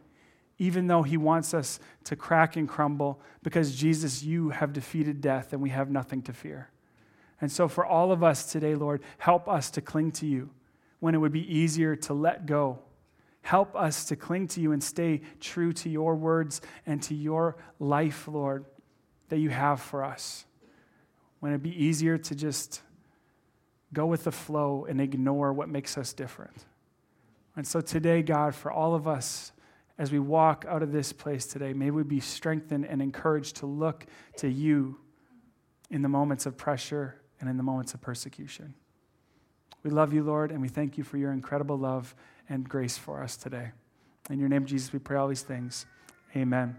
even 0.59 0.87
though 0.87 1.03
he 1.03 1.17
wants 1.17 1.53
us 1.53 1.79
to 2.03 2.15
crack 2.15 2.57
and 2.57 2.67
crumble, 2.67 3.19
because 3.41 3.75
Jesus, 3.75 4.21
you 4.21 4.49
have 4.49 4.73
defeated 4.73 5.21
death 5.21 5.53
and 5.53 5.61
we 5.61 5.69
have 5.69 5.89
nothing 5.89 6.21
to 6.23 6.33
fear. 6.33 6.69
And 7.41 7.49
so, 7.49 7.69
for 7.69 7.85
all 7.85 8.11
of 8.11 8.21
us 8.21 8.51
today, 8.51 8.75
Lord, 8.75 9.01
help 9.17 9.47
us 9.47 9.71
to 9.71 9.81
cling 9.81 10.11
to 10.13 10.25
you 10.25 10.49
when 10.99 11.15
it 11.15 11.17
would 11.19 11.31
be 11.31 11.57
easier 11.57 11.95
to 11.95 12.13
let 12.13 12.45
go. 12.45 12.79
Help 13.41 13.73
us 13.75 14.03
to 14.05 14.17
cling 14.17 14.47
to 14.49 14.61
you 14.61 14.73
and 14.73 14.83
stay 14.83 15.21
true 15.39 15.71
to 15.71 15.89
your 15.89 16.15
words 16.15 16.59
and 16.85 17.01
to 17.03 17.15
your 17.15 17.55
life, 17.79 18.27
Lord, 18.27 18.65
that 19.29 19.37
you 19.37 19.49
have 19.49 19.79
for 19.79 20.03
us. 20.03 20.45
When 21.39 21.53
it'd 21.53 21.63
be 21.63 21.83
easier 21.83 22.17
to 22.17 22.35
just 22.35 22.81
go 23.93 24.05
with 24.05 24.25
the 24.25 24.31
flow 24.33 24.85
and 24.89 24.99
ignore 24.99 25.53
what 25.53 25.69
makes 25.69 25.97
us 25.97 26.11
different. 26.11 26.65
And 27.55 27.65
so 27.65 27.79
today, 27.79 28.21
God, 28.21 28.53
for 28.53 28.71
all 28.71 28.93
of 28.93 29.07
us, 29.07 29.53
as 29.99 30.13
we 30.13 30.17
walk 30.17 30.65
out 30.67 30.81
of 30.81 30.93
this 30.93 31.11
place 31.11 31.45
today, 31.45 31.73
may 31.73 31.91
we 31.91 32.03
be 32.03 32.21
strengthened 32.21 32.85
and 32.85 33.01
encouraged 33.01 33.57
to 33.57 33.65
look 33.65 34.07
to 34.37 34.47
you 34.47 34.97
in 35.91 36.01
the 36.01 36.09
moments 36.09 36.45
of 36.45 36.57
pressure 36.57 37.21
and 37.41 37.49
in 37.49 37.57
the 37.57 37.63
moments 37.63 37.93
of 37.93 38.01
persecution. 38.01 38.73
We 39.83 39.89
love 39.89 40.13
you, 40.13 40.23
Lord, 40.23 40.51
and 40.51 40.61
we 40.61 40.69
thank 40.69 40.97
you 40.97 41.03
for 41.03 41.17
your 41.17 41.33
incredible 41.33 41.77
love 41.77 42.15
and 42.47 42.67
grace 42.67 42.97
for 42.97 43.21
us 43.21 43.35
today. 43.35 43.71
In 44.29 44.39
your 44.39 44.49
name, 44.49 44.65
Jesus, 44.65 44.93
we 44.93 44.99
pray 44.99 45.17
all 45.17 45.27
these 45.27 45.43
things. 45.43 45.85
Amen. 46.35 46.77